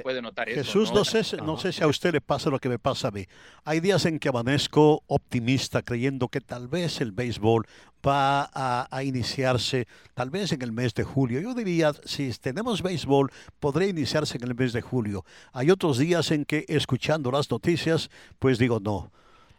[0.02, 0.94] puede notar Jesús, eso.
[0.94, 1.00] ¿no?
[1.00, 3.26] no, sé, no sé si a usted le pasa lo que me pasa a mí.
[3.64, 7.66] Hay días en que amanezco optimista creyendo que tal vez el béisbol
[8.06, 11.40] va a, a, iniciarse tal vez en el mes de julio.
[11.40, 15.26] Yo diría, si tenemos béisbol, podría iniciarse en el mes de julio.
[15.54, 19.12] Hay otros días en que escuchando las noticias, pues digo, no.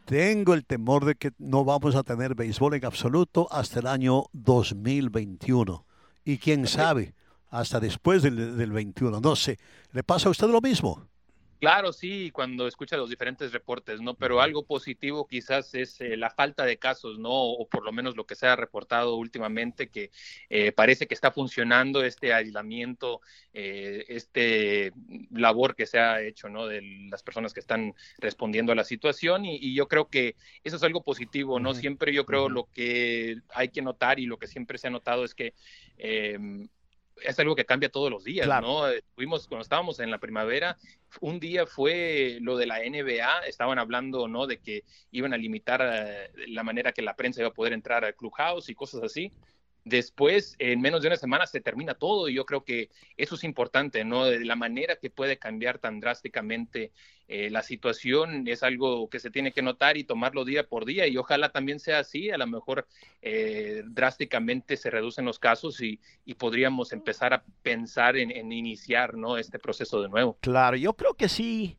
[0.04, 4.24] Tengo el temor de que no vamos a tener béisbol en absoluto hasta el año
[4.32, 5.86] 2021.
[6.26, 7.14] Y quién sabe,
[7.54, 9.20] hasta después del, del 21.
[9.20, 9.58] No sé,
[9.92, 11.08] ¿le pasa a usted lo mismo?
[11.64, 14.12] Claro, sí, cuando escucha los diferentes reportes, ¿no?
[14.12, 17.30] Pero algo positivo quizás es eh, la falta de casos, ¿no?
[17.30, 20.10] O por lo menos lo que se ha reportado últimamente, que
[20.50, 23.22] eh, parece que está funcionando este aislamiento,
[23.54, 24.92] eh, este
[25.30, 26.66] labor que se ha hecho, ¿no?
[26.66, 30.76] De las personas que están respondiendo a la situación y, y yo creo que eso
[30.76, 31.72] es algo positivo, ¿no?
[31.72, 35.24] Siempre yo creo lo que hay que notar y lo que siempre se ha notado
[35.24, 35.54] es que
[37.22, 38.66] es algo que cambia todos los días, claro.
[38.66, 39.00] ¿no?
[39.14, 40.76] Tuvimos, cuando estábamos en la primavera,
[41.20, 44.46] un día fue lo de la NBA, estaban hablando, ¿no?
[44.46, 48.04] De que iban a limitar uh, la manera que la prensa iba a poder entrar
[48.04, 49.32] al clubhouse y cosas así.
[49.84, 52.88] Después, en menos de una semana, se termina todo y yo creo que
[53.18, 54.24] eso es importante, ¿no?
[54.24, 56.90] De la manera que puede cambiar tan drásticamente
[57.26, 61.06] eh, la situación es algo que se tiene que notar y tomarlo día por día
[61.06, 62.86] y ojalá también sea así, a lo mejor
[63.22, 69.14] eh, drásticamente se reducen los casos y, y podríamos empezar a pensar en, en, iniciar,
[69.14, 69.38] ¿no?
[69.38, 70.36] Este proceso de nuevo.
[70.40, 71.78] Claro, yo creo que sí.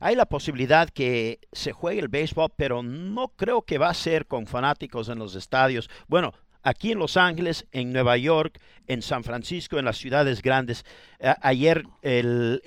[0.00, 4.26] Hay la posibilidad que se juegue el béisbol, pero no creo que va a ser
[4.26, 5.88] con fanáticos en los estadios.
[6.06, 6.34] Bueno,
[6.66, 8.58] aquí en Los Ángeles, en Nueva York,
[8.88, 10.84] en San Francisco, en las ciudades grandes.
[11.40, 12.60] Ayer el,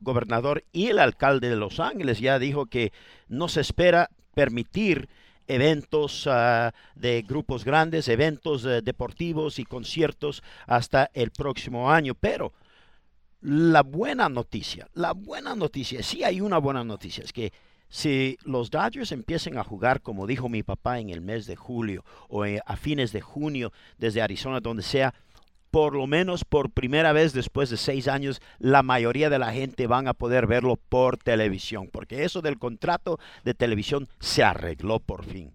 [0.00, 2.92] gobernador y el alcalde de Los Ángeles ya dijo que
[3.28, 5.08] no se espera permitir
[5.46, 12.52] eventos uh, de grupos grandes, eventos uh, deportivos y conciertos hasta el próximo año, pero
[13.40, 17.52] la buena noticia, la buena noticia, sí hay una buena noticia, es que
[17.88, 22.04] si los Dodgers empiezan a jugar, como dijo mi papá, en el mes de julio
[22.28, 25.14] o a fines de junio desde Arizona, donde sea,
[25.70, 29.86] por lo menos por primera vez después de seis años, la mayoría de la gente
[29.86, 35.24] van a poder verlo por televisión, porque eso del contrato de televisión se arregló por
[35.24, 35.52] fin.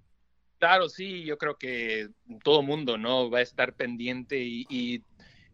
[0.59, 2.09] Claro, sí, yo creo que
[2.43, 5.01] todo mundo no va a estar pendiente y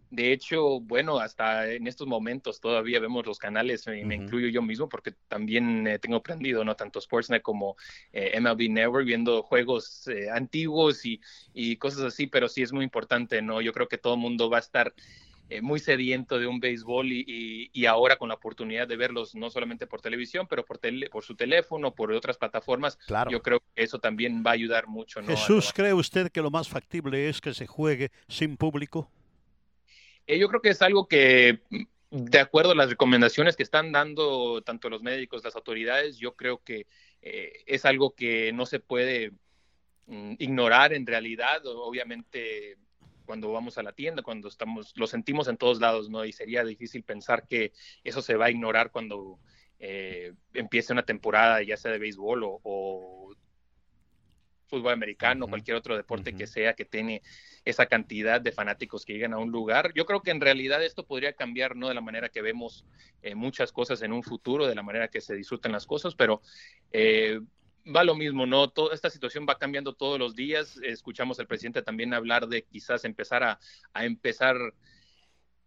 [0.10, 4.24] de hecho, bueno, hasta en estos momentos todavía vemos los canales, y me uh -huh.
[4.24, 6.76] incluyo yo mismo, porque también eh, tengo aprendido, ¿no?
[6.76, 7.76] Tanto Sportsnet como
[8.12, 11.22] eh, MLB Network, viendo juegos eh, antiguos y,
[11.54, 13.62] y, cosas así, pero sí es muy importante, ¿no?
[13.62, 14.94] Yo creo que todo el mundo va a estar
[15.52, 19.50] eh, muy sediento de un béisbol y, y, ahora con la oportunidad de verlos no
[19.50, 23.32] solamente por televisión, pero por, tele, por su teléfono, por otras plataformas, claro.
[23.32, 25.22] yo creo que eso también va a ayudar mucho.
[25.22, 25.28] ¿no?
[25.30, 29.10] Jesús, ¿cree usted que lo más factible es que se juegue sin público?
[30.30, 31.60] Eh, yo creo que es algo que,
[32.12, 36.64] de acuerdo a las recomendaciones que están dando tanto los médicos, las autoridades, yo creo
[36.64, 36.86] que
[37.24, 39.32] eh, es algo que no se puede
[40.06, 41.66] mm, ignorar en realidad.
[41.66, 42.78] Obviamente
[43.26, 46.24] cuando vamos a la tienda, cuando estamos, lo sentimos en todos lados, ¿no?
[46.24, 47.74] Y sería difícil pensar que
[48.04, 49.40] eso se va a ignorar cuando
[49.80, 53.34] eh, empiece una temporada, ya sea de béisbol o,
[54.70, 57.22] fútbol americano, cualquier otro deporte que sea que tiene
[57.66, 59.92] esa cantidad de fanáticos que llegan a un lugar.
[59.96, 61.90] Yo creo que en realidad esto podría cambiar, ¿no?
[61.90, 62.86] De la manera que vemos
[63.22, 66.42] eh, muchas cosas en un futuro, de la manera que se disfrutan las cosas, pero
[66.92, 67.40] eh,
[67.96, 68.70] va lo mismo, ¿no?
[68.70, 70.80] Toda esta situación va cambiando todos los días.
[70.84, 73.60] Escuchamos al presidente también hablar de quizás empezar a,
[73.96, 74.58] empezar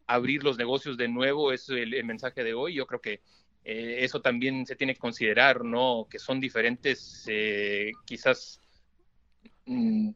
[0.07, 2.75] a abrir los negocios de nuevo, es el, mensaje de hoy.
[2.75, 3.21] Yo creo que
[3.65, 6.07] eh, eso también se tiene que considerar, ¿no?
[6.11, 8.61] Que son diferentes, eh, quizás
[9.67, 10.11] mm,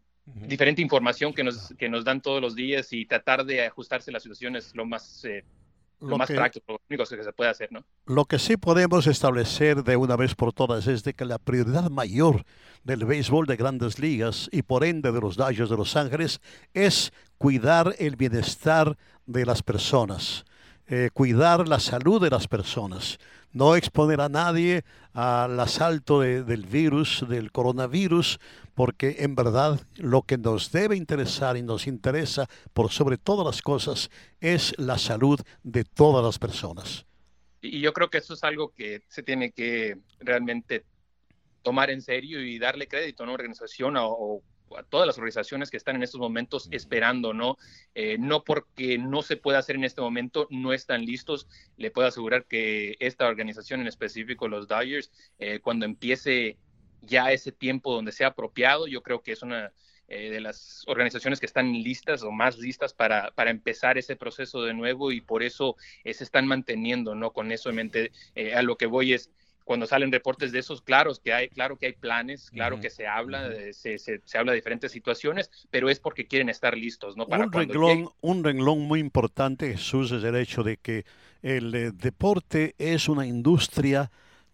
[0.46, 4.14] diferente información que nos, que nos dan todos los días y tratar de ajustarse a
[4.14, 5.44] la situación es lo más eh,
[6.00, 7.84] lo, más práctico, lo único que se puede hacer, ¿no?
[8.06, 11.90] Lo que sí podemos establecer de una vez por todas es de que la prioridad
[11.90, 12.44] mayor
[12.84, 16.40] del béisbol de grandes ligas y por ende de los Dodgers de Los Ángeles
[16.74, 20.44] es cuidar el bienestar de las personas,
[20.86, 23.18] eh, cuidar la salud de las personas
[23.52, 28.38] no exponer a nadie al asalto del virus, del coronavirus,
[28.74, 33.62] porque en verdad lo que nos debe interesar y nos interesa por sobre todas las
[33.62, 37.06] cosas es la salud de todas las personas.
[37.62, 40.84] Y yo creo que eso es algo que se tiene que realmente
[41.62, 44.42] tomar en serio y darle crédito a una organización o,
[44.74, 47.56] a todas las organizaciones que están en estos momentos esperando, ¿no?
[47.94, 51.46] Eh, no porque no se pueda hacer en este momento, no están listos.
[51.76, 56.58] Le puedo asegurar que esta organización en específico, los Dodgers, eh, cuando empiece
[57.02, 59.72] ya ese tiempo donde sea apropiado, yo creo que es una
[60.08, 64.62] eh, de las organizaciones que están listas o más listas para, para empezar ese proceso
[64.62, 67.32] de nuevo y por eso se están manteniendo, ¿no?
[67.32, 68.12] Con eso en mente,
[68.54, 69.30] a lo que voy es
[69.66, 73.08] cuando salen reportes de esos, claro que hay, claro que hay planes, claro que se
[73.08, 77.26] habla, se, se, habla de diferentes situaciones, pero es porque quieren estar listos, ¿no?
[77.26, 81.04] Para un, renglón, un renglón muy importante, Jesús, es el hecho de que
[81.42, 84.12] el eh, deporte es una industria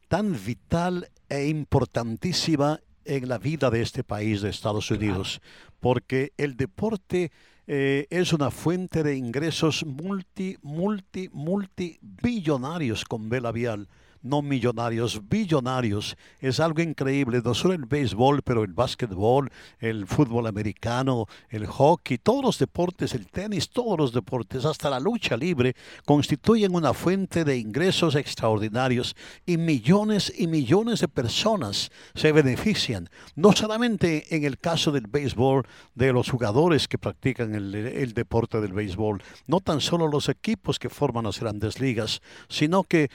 [0.09, 5.43] tan vital e importantísima en la vida de este país, de Estados Unidos,
[5.79, 7.33] porque el deporte
[7.67, 13.89] eh, es una fuente de ingresos multi, multi, multi billonarios con vela vial
[14.23, 16.17] no millonarios, billonarios.
[16.41, 22.19] Es algo increíble, no solo el béisbol, pero el básquetbol, el fútbol americano, el hockey,
[22.19, 27.45] todos los deportes, el tenis, todos los deportes, hasta la lucha libre, constituyen una fuente
[27.45, 29.17] de ingresos extraordinarios
[29.47, 35.67] y millones y millones de personas se benefician, no solamente en el caso del béisbol,
[35.95, 40.79] de los jugadores que practican el, el deporte del béisbol, no tan solo los equipos
[40.79, 43.11] que forman las grandes ligas, sino que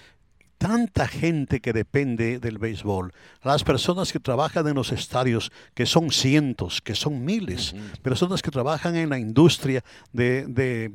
[0.57, 6.11] tanta gente que depende del béisbol, las personas que trabajan en los estadios, que son
[6.11, 10.91] cientos, que son miles, personas que trabajan en la industria de, de,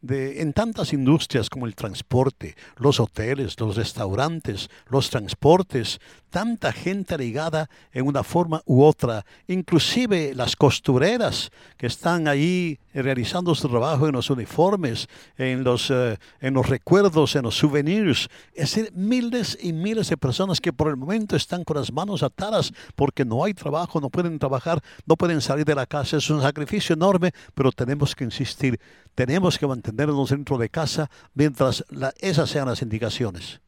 [0.00, 6.00] de, en tantas industrias como el transporte, los hoteles, los restaurantes, los transportes,
[6.34, 13.54] tanta gente ligada en una forma u otra, inclusive las costureras que están ahí realizando
[13.54, 15.08] su trabajo en los uniformes,
[15.38, 20.16] en los, eh, en los recuerdos, en los souvenirs, es decir, miles y miles de
[20.16, 24.10] personas que por el momento están con las manos atadas porque no hay trabajo, no
[24.10, 28.24] pueden trabajar, no pueden salir de la casa, es un sacrificio enorme, pero tenemos que
[28.24, 28.80] insistir,
[29.14, 31.84] tenemos que mantenernos dentro de casa mientras
[32.18, 33.60] esas sean las indicaciones.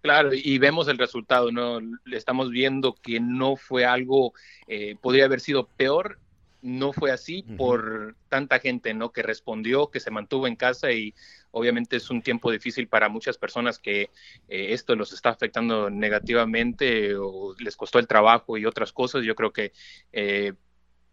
[0.00, 1.80] Claro, y vemos el resultado, ¿no?
[2.12, 4.32] Estamos viendo que no fue algo,
[4.68, 6.20] eh, podría haber sido peor,
[6.62, 9.10] no fue así por tanta gente, ¿no?
[9.10, 11.14] Que respondió, que se mantuvo en casa y
[11.50, 14.02] obviamente es un tiempo difícil para muchas personas que
[14.48, 19.24] eh, esto los está afectando negativamente o les costó el trabajo y otras cosas.
[19.24, 19.72] Yo creo que
[20.12, 20.52] eh,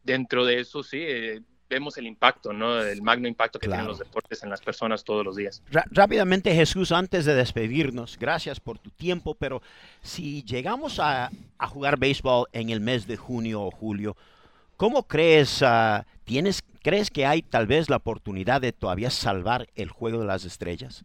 [0.04, 1.06] dentro de eso sí,
[1.70, 2.82] vemos el impacto, ¿no?
[2.82, 5.62] El magno impacto que tienen los deportes en las personas todos los días.
[5.92, 9.62] rápidamente, Jesús, antes de despedirnos, gracias por tu tiempo, pero
[10.02, 11.30] si llegamos a,
[11.70, 14.16] jugar béisbol en el mes de junio o julio,
[14.78, 19.90] ¿cómo crees, ah, tienes, crees que hay tal vez la oportunidad de todavía salvar el
[19.90, 21.04] juego de las estrellas?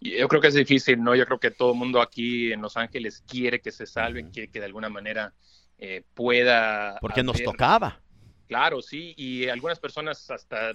[0.00, 1.14] Yo creo que es difícil, ¿no?
[1.14, 4.48] Yo creo que todo el mundo aquí en Los Ángeles quiere que se salve, quiere
[4.48, 5.32] que de alguna manera
[5.78, 6.98] eh, pueda...
[7.00, 8.00] Porque nos tocaba
[8.48, 10.72] Claro, sí, y algunas personas hasta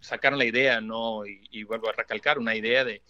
[0.00, 1.24] sacaron la idea, ¿no?
[1.26, 3.02] Y, vuelvo a recalcar, una idea de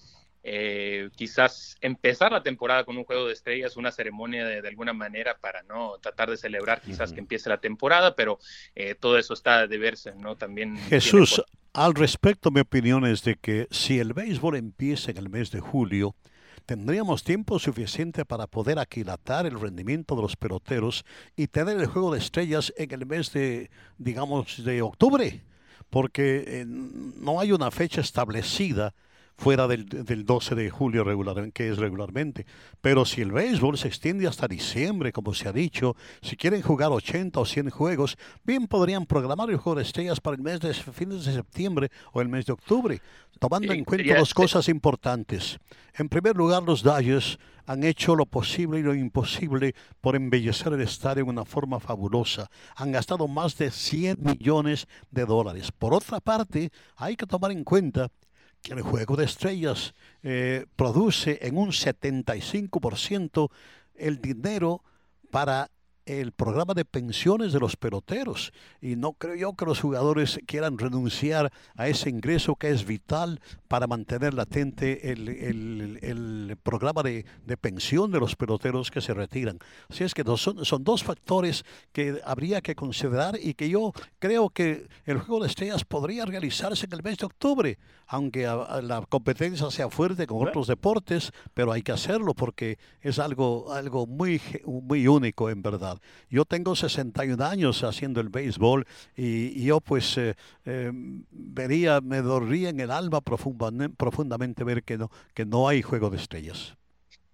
[0.44, 5.38] eh, quizás empezar la temporada con un juego de estrellas, una ceremonia de, alguna manera
[5.38, 8.38] para no tratar de celebrar quizás que empiece la temporada, pero
[8.74, 10.36] eh, todo eso está de verse, ¿no?
[10.36, 10.76] También.
[10.88, 11.42] Jesús,
[11.72, 15.60] al respecto, mi opinión es de que si el béisbol empieza en el mes de
[15.60, 16.14] julio,
[16.62, 21.04] tendríamos tiempo suficiente para poder aquilatar el rendimiento de los peloteros
[21.36, 25.42] y tener el juego de estrellas en el mes de, digamos, de octubre,
[25.90, 28.94] porque eh, no hay una fecha establecida
[29.42, 32.46] fuera del, del 12 de julio regular, que es regularmente.
[32.80, 36.92] Pero si el béisbol se extiende hasta diciembre, como se ha dicho, si quieren jugar
[36.92, 40.72] 80 o 100 juegos, bien podrían programar el juego de estrellas para el mes de
[40.72, 43.00] fines de septiembre o el mes de octubre,
[43.40, 45.58] tomando en cuenta dos cosas importantes.
[45.94, 47.36] En primer lugar, los Dodgers
[47.66, 52.48] han hecho lo posible y lo imposible por embellecer el estadio de una forma fabulosa.
[52.76, 55.72] Han gastado más de 100 millones de dólares.
[55.72, 58.08] Por otra parte, hay que tomar en cuenta
[58.62, 63.50] que el juego de estrellas eh, produce en un 75%
[63.94, 64.82] el dinero
[65.30, 65.70] para
[66.06, 70.78] el programa de pensiones de los peloteros y no creo yo que los jugadores quieran
[70.78, 77.24] renunciar a ese ingreso que es vital para mantener latente el, programa de,
[77.60, 79.58] pensión de los peloteros que se retiran.
[79.88, 84.48] Así es que son, son dos factores que habría que considerar y que yo creo
[84.50, 89.70] que el juego de estrellas podría realizarse en el mes de octubre, aunque la competencia
[89.70, 95.06] sea fuerte con otros deportes, pero hay que hacerlo porque es algo, algo muy, muy
[95.06, 95.91] único en verdad.
[96.30, 98.86] Yo tengo 61 años haciendo el béisbol
[99.16, 100.34] y, yo pues eh,
[100.64, 100.90] eh,
[101.30, 106.16] vería, me dorría en el alma profundamente, ver que no, que no hay juego de
[106.16, 106.76] estrellas.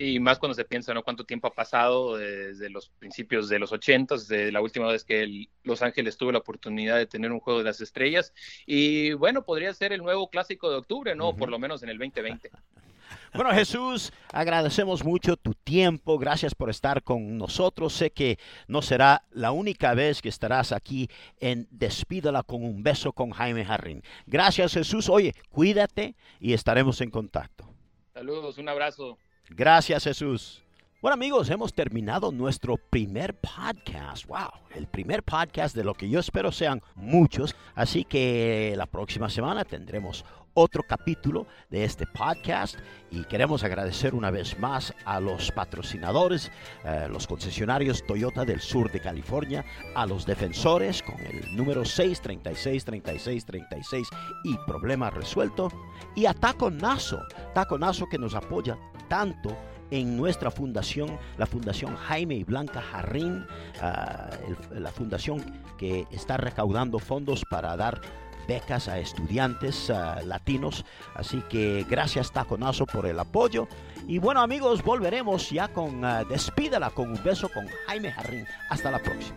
[0.00, 1.02] Y más cuando se piensa, ¿no?
[1.02, 5.48] Cuánto tiempo ha pasado desde los principios de los 80, desde la última vez que
[5.64, 8.32] Los Ángeles tuvo la oportunidad de tener un juego de las estrellas.
[8.64, 11.34] Y bueno, podría ser el nuevo clásico de octubre, ¿no?
[11.34, 12.50] Por lo menos en el 2020.
[13.34, 16.18] Bueno, Jesús, agradecemos mucho tu tiempo.
[16.18, 17.92] Gracias por estar con nosotros.
[17.92, 21.08] Sé que no será la única vez que estarás aquí
[21.40, 24.02] en Despídala con un beso con Jaime Jarrín.
[24.26, 25.08] Gracias, Jesús.
[25.08, 27.68] Oye, cuídate y estaremos en contacto.
[28.14, 29.18] Saludos, un abrazo.
[29.50, 30.62] Gracias, Jesús.
[31.00, 34.26] Bueno amigos, hemos terminado nuestro primer podcast.
[34.26, 37.54] Wow, el primer podcast de lo que yo espero sean muchos.
[37.76, 40.24] Así que la próxima semana tendremos
[40.54, 42.76] otro capítulo de este podcast
[43.10, 46.50] y queremos agradecer una vez más a los patrocinadores,
[46.84, 54.08] eh, los concesionarios Toyota del sur de California, a los defensores con el número 6363636
[54.44, 55.70] y problema resuelto
[56.14, 57.20] y a Taco Nazo,
[57.54, 58.76] Taco Nazo que nos apoya
[59.08, 59.56] tanto
[59.90, 63.46] en nuestra fundación, la Fundación Jaime y Blanca Jarrín,
[63.80, 64.28] ah,
[64.72, 65.42] la fundación
[65.78, 68.00] que está recaudando fondos para dar
[68.48, 70.84] becas a estudiantes ah, latinos.
[71.14, 73.68] Así que gracias Taconazo por el apoyo.
[74.08, 78.46] Y bueno amigos, volveremos ya con uh, Despídala con un beso con Jaime Jarrín.
[78.70, 79.36] Hasta la próxima.